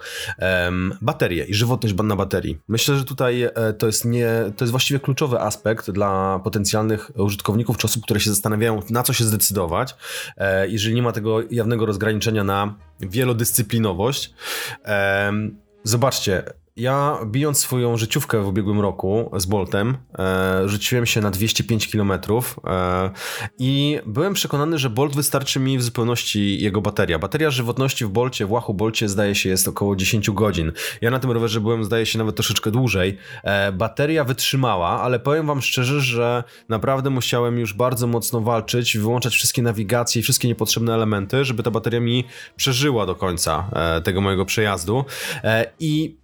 Baterie 1.02 1.44
i 1.44 1.54
żywotność 1.54 1.94
na 2.04 2.16
baterii. 2.16 2.37
Myślę, 2.68 2.96
że 2.96 3.04
tutaj 3.04 3.42
e, 3.42 3.50
to 3.78 3.86
jest, 3.86 4.04
nie, 4.04 4.28
to 4.56 4.64
jest 4.64 4.70
właściwie 4.70 5.00
kluczowy 5.00 5.40
aspekt 5.40 5.90
dla 5.90 6.40
potencjalnych 6.44 7.10
użytkowników 7.16 7.78
czy 7.78 7.86
osób, 7.86 8.02
które 8.02 8.20
się 8.20 8.30
zastanawiają, 8.30 8.82
na 8.90 9.02
co 9.02 9.12
się 9.12 9.24
zdecydować, 9.24 9.94
e, 10.36 10.68
jeżeli 10.68 10.94
nie 10.94 11.02
ma 11.02 11.12
tego 11.12 11.42
jawnego 11.50 11.86
rozgraniczenia 11.86 12.44
na 12.44 12.74
wielodyscyplinowość. 13.00 14.34
Em, 14.82 15.58
Zobaczcie, 15.84 16.42
ja 16.78 17.18
bijąc 17.26 17.58
swoją 17.58 17.96
życiówkę 17.96 18.42
w 18.42 18.48
ubiegłym 18.48 18.80
roku 18.80 19.30
z 19.36 19.46
Boltem, 19.46 19.96
e, 20.18 20.68
rzuciłem 20.68 21.06
się 21.06 21.20
na 21.20 21.30
205 21.30 21.88
km 21.88 22.12
e, 22.12 23.10
i 23.58 23.98
byłem 24.06 24.34
przekonany, 24.34 24.78
że 24.78 24.90
Bolt 24.90 25.16
wystarczy 25.16 25.60
mi 25.60 25.78
w 25.78 25.82
zupełności 25.82 26.62
jego 26.62 26.80
bateria. 26.80 27.18
Bateria 27.18 27.50
żywotności 27.50 28.04
w 28.04 28.08
Bolcie, 28.08 28.46
w 28.46 28.50
Łachu 28.50 28.74
Bolcie 28.74 29.08
zdaje 29.08 29.34
się 29.34 29.48
jest 29.48 29.68
około 29.68 29.96
10 29.96 30.30
godzin. 30.30 30.72
Ja 31.00 31.10
na 31.10 31.18
tym 31.18 31.30
rowerze 31.30 31.60
byłem 31.60 31.84
zdaje 31.84 32.06
się 32.06 32.18
nawet 32.18 32.36
troszeczkę 32.36 32.70
dłużej. 32.70 33.18
E, 33.42 33.72
bateria 33.72 34.24
wytrzymała, 34.24 34.88
ale 34.88 35.20
powiem 35.20 35.46
wam 35.46 35.62
szczerze, 35.62 36.00
że 36.00 36.44
naprawdę 36.68 37.10
musiałem 37.10 37.58
już 37.58 37.74
bardzo 37.74 38.06
mocno 38.06 38.40
walczyć, 38.40 38.98
wyłączać 38.98 39.34
wszystkie 39.34 39.62
nawigacje 39.62 40.20
i 40.20 40.22
wszystkie 40.22 40.48
niepotrzebne 40.48 40.94
elementy, 40.94 41.44
żeby 41.44 41.62
ta 41.62 41.70
bateria 41.70 42.00
mi 42.00 42.24
przeżyła 42.56 43.06
do 43.06 43.14
końca 43.14 43.70
e, 43.72 44.00
tego 44.00 44.20
mojego 44.20 44.44
przejazdu. 44.44 45.04
E, 45.44 45.72
I 45.80 46.18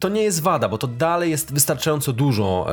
to 0.00 0.08
nie 0.08 0.22
jest 0.22 0.42
wada, 0.42 0.68
bo 0.68 0.78
to 0.78 0.86
dalej 0.86 1.30
jest 1.30 1.54
wystarczająco 1.54 2.12
dużo. 2.12 2.66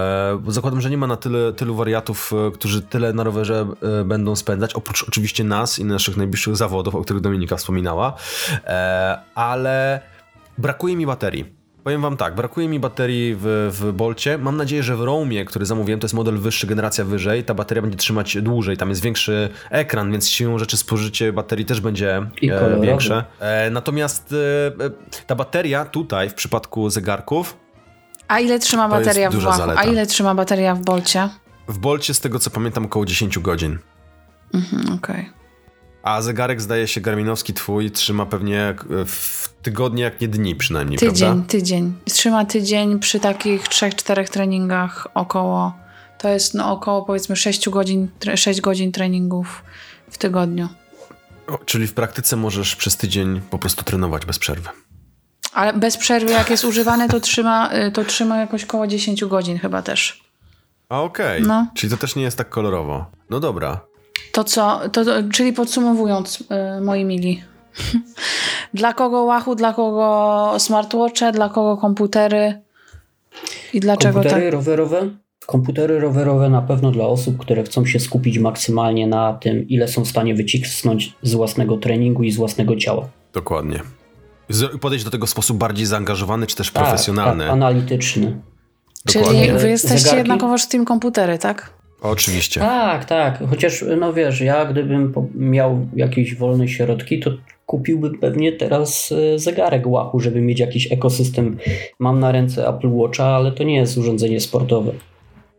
E, 0.48 0.52
zakładam, 0.52 0.82
że 0.82 0.90
nie 0.90 0.98
ma 0.98 1.08
na 1.08 1.18
tyle, 1.18 1.54
tylu 1.54 1.76
wariatów, 1.76 2.32
e, 2.48 2.52
którzy 2.52 2.82
tyle 2.82 3.14
na 3.14 3.24
rowerze 3.24 3.68
e, 4.02 4.04
będą 4.04 4.36
spędzać, 4.36 4.74
oprócz 4.74 5.04
oczywiście 5.04 5.44
nas 5.44 5.80
i 5.80 5.86
naszych 5.86 6.18
najbliższych 6.18 6.56
zawodów, 6.56 6.96
o 6.96 7.02
których 7.02 7.22
Dominika 7.22 7.56
wspominała, 7.56 8.14
ale 9.36 10.02
brakuje 10.58 10.96
mi 10.96 11.06
baterii. 11.06 11.65
Powiem 11.86 12.02
wam 12.02 12.18
tak, 12.18 12.36
brakuje 12.36 12.68
mi 12.68 12.80
baterii 12.80 13.36
w, 13.40 13.70
w 13.72 13.92
Bolcie. 13.94 14.38
Mam 14.38 14.58
nadzieję, 14.58 14.84
że 14.84 14.96
w 14.96 15.02
Roamie, 15.02 15.46
który 15.46 15.66
zamówiłem, 15.66 16.00
to 16.00 16.06
jest 16.06 16.14
model 16.14 16.38
wyższy, 16.38 16.68
generacja 16.68 17.06
wyżej, 17.06 17.44
ta 17.44 17.54
bateria 17.54 17.82
będzie 17.82 17.98
trzymać 17.98 18.38
dłużej. 18.42 18.78
Tam 18.78 18.90
jest 18.90 19.02
większy 19.02 19.50
ekran, 19.70 20.12
więc 20.12 20.30
siłą 20.30 20.60
rzeczy 20.60 20.78
spożycie 20.78 21.34
baterii 21.34 21.66
też 21.66 21.82
będzie 21.82 22.22
I 22.42 22.52
e, 22.52 22.82
większe. 22.82 23.26
E, 23.40 23.70
natomiast 23.70 24.34
e, 24.34 24.86
e, 24.86 24.90
ta 25.28 25.36
bateria 25.36 25.86
tutaj 25.86 26.30
w 26.30 26.34
przypadku 26.34 26.90
zegarków 26.90 27.58
A 28.28 28.40
ile 28.40 28.60
trzyma 28.60 28.90
bateria 28.90 29.30
w. 29.30 29.48
A 29.78 29.84
ile 29.84 30.06
trzyma 30.06 30.36
bateria 30.36 30.76
w 30.76 30.82
Bolcie? 30.82 31.30
w 31.68 31.78
Bolcie 31.78 32.14
z 32.14 32.20
tego 32.20 32.40
co 32.40 32.50
pamiętam 32.50 32.86
około 32.86 33.06
10 33.06 33.40
godzin. 33.40 33.78
Mhm, 34.54 34.94
Okej. 34.94 35.30
A 36.04 36.22
zegarek 36.22 36.62
zdaje 36.62 36.88
się 36.88 37.02
Garminowski 37.02 37.54
twój 37.54 37.92
trzyma 37.92 38.26
pewnie 38.26 38.62
e, 38.70 38.76
w 39.06 39.45
tygodnie, 39.66 40.04
jak 40.04 40.22
nie 40.22 40.28
dni 40.28 40.56
przynajmniej, 40.56 41.00
Tydzień, 41.00 41.28
prawda? 41.30 41.48
tydzień. 41.48 41.94
Trzyma 42.06 42.46
tydzień 42.46 43.00
przy 43.00 43.20
takich 43.20 43.64
3-4 43.64 44.28
treningach 44.30 45.08
około. 45.14 45.74
To 46.18 46.30
jest 46.30 46.54
no 46.54 46.72
około 46.72 47.02
powiedzmy 47.06 47.36
6 47.36 47.70
godzin, 47.70 48.08
6 48.36 48.62
godzin 48.62 48.92
treningów 48.92 49.64
w 50.12 50.18
tygodniu. 50.18 50.70
O, 51.48 51.58
czyli 51.58 51.88
w 51.88 51.94
praktyce 51.94 52.36
możesz 52.36 52.76
przez 52.76 52.98
tydzień 52.98 53.42
po 53.50 53.60
prostu 53.60 53.84
trenować 53.84 54.26
bez 54.26 54.40
przerwy. 54.40 54.70
Ale 55.54 55.74
bez 55.74 55.98
przerwy, 55.98 56.32
jak 56.32 56.50
jest 56.50 56.66
używane, 56.66 57.10
to 57.10 57.20
trzyma, 57.20 57.70
y, 57.88 57.92
to 57.92 58.04
trzyma 58.04 58.38
jakoś 58.38 58.64
około 58.64 58.88
10 58.88 59.26
godzin 59.26 59.60
chyba 59.60 59.82
też. 59.82 60.24
A 60.90 61.02
okej, 61.02 61.42
No. 61.42 61.68
czyli 61.76 61.92
to 61.92 61.98
też 61.98 62.16
nie 62.16 62.24
jest 62.24 62.38
tak 62.38 62.50
kolorowo. 62.50 63.06
No 63.30 63.40
dobra. 63.40 63.80
To 64.32 64.44
co, 64.44 64.82
to, 64.92 65.06
to, 65.06 65.12
czyli 65.34 65.54
podsumowując, 65.54 66.42
y, 66.78 66.82
moi 66.82 67.06
mili. 67.06 67.44
Dla 68.74 68.94
kogo 68.94 69.24
łachu, 69.24 69.56
dla 69.56 69.74
kogo 69.74 70.54
smartwatche, 70.58 71.32
dla 71.32 71.50
kogo 71.50 71.78
komputery 71.78 72.62
I 73.74 73.80
dlaczego 73.80 74.14
Komputery 74.14 74.42
tak? 74.44 74.54
rowerowe? 74.54 75.10
Komputery 75.46 76.00
rowerowe 76.00 76.50
na 76.50 76.62
pewno 76.62 76.92
dla 76.92 77.06
osób, 77.06 77.38
które 77.38 77.64
chcą 77.64 77.86
się 77.86 78.00
skupić 78.00 78.40
maksymalnie 78.40 79.08
na 79.08 79.34
tym, 79.34 79.68
ile 79.68 79.88
są 79.88 80.06
w 80.06 80.08
stanie 80.08 80.36
wycisnąć 80.36 81.14
z 81.22 81.34
własnego 81.34 81.78
treningu 81.78 82.24
i 82.24 82.32
z 82.32 82.38
własnego 82.38 82.76
ciała. 82.76 83.08
Dokładnie. 83.34 83.80
Podejść 84.82 85.06
do 85.06 85.12
tego 85.12 85.26
w 85.26 85.30
sposób 85.30 85.58
bardziej 85.58 85.86
zaangażowany, 85.86 86.48
czy 86.48 86.56
też 86.56 86.72
Tak, 86.72 86.84
profesjonalny. 86.84 87.44
Tak, 87.44 87.54
analityczny. 87.54 88.42
Czyli 89.08 89.26
Dokładnie. 89.26 89.54
wy 89.54 89.70
jesteście 89.70 89.98
Zegarki? 89.98 90.18
jednakowoż 90.18 90.62
z 90.62 90.68
Team 90.68 90.86
Komputery, 90.86 91.38
tak? 91.38 91.74
Oczywiście. 92.06 92.60
Tak, 92.60 93.06
tak. 93.06 93.44
Chociaż, 93.50 93.86
no 94.00 94.14
wiesz, 94.14 94.42
ja 94.42 94.66
gdybym 94.66 95.14
miał 95.36 95.88
jakieś 95.96 96.36
wolne 96.36 96.68
środki, 96.68 97.20
to 97.20 97.32
kupiłbym 97.66 98.18
pewnie 98.20 98.52
teraz 98.52 99.12
e, 99.12 99.40
zegarek 99.40 99.88
łachu, 99.88 100.20
żeby 100.20 100.42
mieć 100.42 100.60
jakiś 100.60 100.92
ekosystem. 100.92 101.58
Mam 102.00 102.20
na 102.20 102.32
ręce 102.32 102.68
Apple 102.68 102.90
Watcha, 102.92 103.26
ale 103.26 103.52
to 103.52 103.64
nie 103.64 103.76
jest 103.76 103.98
urządzenie 103.98 104.40
sportowe. 104.40 104.92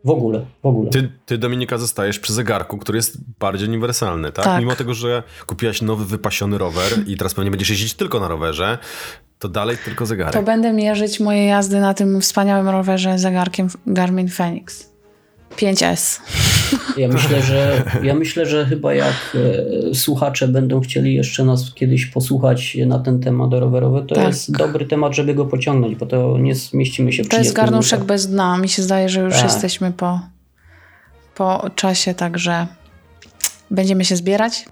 W 0.05 0.09
ogóle, 0.09 0.45
w 0.63 0.65
ogóle. 0.65 0.89
Ty, 0.89 1.09
ty, 1.25 1.37
Dominika, 1.37 1.77
zostajesz 1.77 2.19
przy 2.19 2.33
zegarku, 2.33 2.77
który 2.77 2.97
jest 2.97 3.17
bardziej 3.39 3.67
uniwersalny, 3.67 4.31
tak? 4.31 4.45
Tak. 4.45 4.59
Mimo 4.59 4.75
tego, 4.75 4.93
że 4.93 5.23
kupiłaś 5.47 5.81
nowy, 5.81 6.05
wypasiony 6.05 6.57
rower 6.57 6.91
i 7.07 7.17
teraz 7.17 7.33
pewnie 7.33 7.51
będziesz 7.51 7.69
jeździć 7.69 7.93
tylko 7.93 8.19
na 8.19 8.27
rowerze, 8.27 8.77
to 9.39 9.49
dalej 9.49 9.77
tylko 9.85 10.05
zegarek. 10.05 10.33
To 10.33 10.43
będę 10.43 10.73
mierzyć 10.73 11.19
moje 11.19 11.45
jazdy 11.45 11.79
na 11.79 11.93
tym 11.93 12.21
wspaniałym 12.21 12.69
rowerze 12.69 13.19
zegarkiem 13.19 13.67
Garmin 13.87 14.27
Fenix 14.27 14.89
5S. 15.55 16.19
Ja 16.97 17.07
myślę, 17.13 17.41
że 17.41 17.83
ja 18.03 18.13
myślę, 18.15 18.45
że 18.45 18.65
chyba 18.65 18.93
jak 18.93 19.13
e, 19.91 19.95
słuchacze 19.95 20.47
będą 20.47 20.81
chcieli 20.81 21.15
jeszcze 21.15 21.43
nas 21.45 21.73
kiedyś 21.73 22.05
posłuchać 22.05 22.77
na 22.85 22.99
ten 22.99 23.19
temat 23.19 23.53
rowerowy, 23.53 24.03
to 24.07 24.15
Tak. 24.15 24.27
jest 24.27 24.57
dobry 24.57 24.85
temat, 24.85 25.15
żeby 25.15 25.33
go 25.33 25.45
pociągnąć, 25.45 25.95
bo 25.95 26.05
to 26.05 26.37
nie 26.37 26.55
zmieścimy 26.55 27.13
się 27.13 27.23
w 27.23 27.27
To 27.27 27.37
jest 27.37 27.49
30 27.49 27.55
garnuszek 27.55 27.99
minutach. 27.99 28.07
bez 28.07 28.27
dna. 28.27 28.57
Mi 28.57 28.69
się 28.69 28.81
zdaje, 28.81 29.09
że 29.09 29.21
już 29.21 29.33
Tak. 29.33 29.43
jesteśmy 29.43 29.91
po, 29.91 30.19
po 31.35 31.69
czasie, 31.75 32.13
także 32.13 32.67
będziemy 33.71 34.05
się 34.05 34.15
zbierać. 34.15 34.65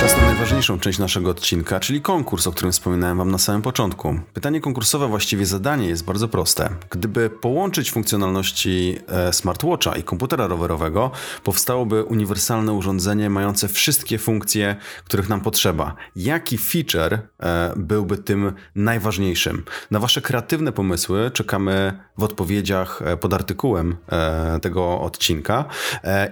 Czas 0.00 0.16
na 0.20 0.27
najważniejszą 0.38 0.80
część 0.80 0.98
naszego 0.98 1.30
odcinka, 1.30 1.80
czyli 1.80 2.00
konkurs, 2.00 2.46
o 2.46 2.52
którym 2.52 2.72
wspominałem 2.72 3.18
Wam 3.18 3.30
na 3.30 3.38
samym 3.38 3.62
początku. 3.62 4.20
Pytanie 4.34 4.60
konkursowe, 4.60 5.08
właściwie 5.08 5.46
zadanie 5.46 5.86
jest 5.86 6.04
bardzo 6.04 6.28
proste. 6.28 6.70
Gdyby 6.90 7.30
połączyć 7.30 7.90
funkcjonalności 7.90 8.98
e, 9.08 9.32
smartwatcha 9.32 9.96
i 9.96 10.02
komputera 10.02 10.46
rowerowego, 10.46 11.10
powstałoby 11.44 12.04
uniwersalne 12.04 12.72
urządzenie 12.72 13.30
mające 13.30 13.68
wszystkie 13.68 14.18
funkcje, 14.18 14.76
których 15.04 15.28
nam 15.28 15.40
potrzeba. 15.40 15.94
Jaki 16.16 16.58
feature 16.58 17.18
e, 17.40 17.72
byłby 17.76 18.18
tym 18.18 18.52
najważniejszym? 18.74 19.64
Na 19.90 19.98
Wasze 19.98 20.20
kreatywne 20.20 20.72
pomysły 20.72 21.30
czekamy 21.30 21.98
w 22.18 22.22
odpowiedziach 22.22 23.02
e, 23.04 23.16
pod 23.16 23.34
artykułem 23.34 23.96
tego 24.62 25.00
odcinka 25.00 25.64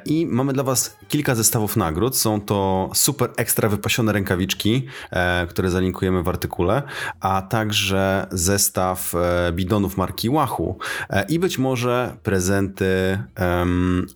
i 0.05 0.27
mamy 0.27 0.53
dla 0.53 0.63
Was 0.63 0.97
kilka 1.09 1.35
zestawów 1.35 1.77
nagród. 1.77 2.17
Są 2.17 2.41
to 2.41 2.91
super 2.95 3.31
ekstra 3.37 3.69
wypasione 3.69 3.96
rękawiczki, 4.03 4.87
e, 5.11 5.47
które 5.47 5.71
zalinkujemy 5.71 6.23
w 6.23 6.29
artykule, 6.29 6.83
a 7.21 7.43
także 7.43 8.27
zestaw 8.31 9.15
e, 9.15 9.53
bidonów 9.53 9.97
marki 9.97 10.31
Wahoo 10.31 10.77
e, 11.11 11.25
i 11.29 11.39
być 11.39 11.59
może 11.59 12.17
prezenty, 12.23 13.19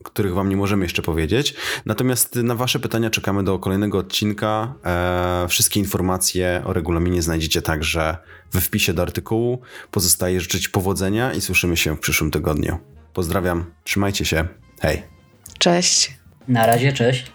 których 0.02 0.34
Wam 0.34 0.48
nie 0.48 0.56
możemy 0.56 0.84
jeszcze 0.84 1.02
powiedzieć. 1.02 1.54
Natomiast 1.86 2.36
na 2.36 2.54
Wasze 2.54 2.78
pytania 2.78 3.10
czekamy 3.10 3.44
do 3.44 3.58
kolejnego 3.58 3.98
odcinka. 3.98 4.74
Wszystkie 5.48 5.80
informacje 5.80 6.62
o 6.64 6.72
regulaminie 6.72 7.22
znajdziecie 7.22 7.62
także 7.62 8.16
we 8.52 8.60
wpisie 8.60 8.92
do 8.92 9.02
artykułu. 9.02 9.60
Pozostaje 9.90 10.40
życzyć 10.40 10.68
powodzenia 10.68 11.32
i 11.32 11.40
słyszymy 11.40 11.76
się 11.76 11.96
w 11.96 12.00
przyszłym 12.00 12.30
tygodniu. 12.30 12.78
Pozdrawiam, 13.12 13.64
trzymajcie 13.84 14.24
się, 14.24 14.48
hej! 14.80 15.02
Cześć. 15.58 16.14
Na 16.48 16.66
razie, 16.66 16.92
cześć. 16.92 17.32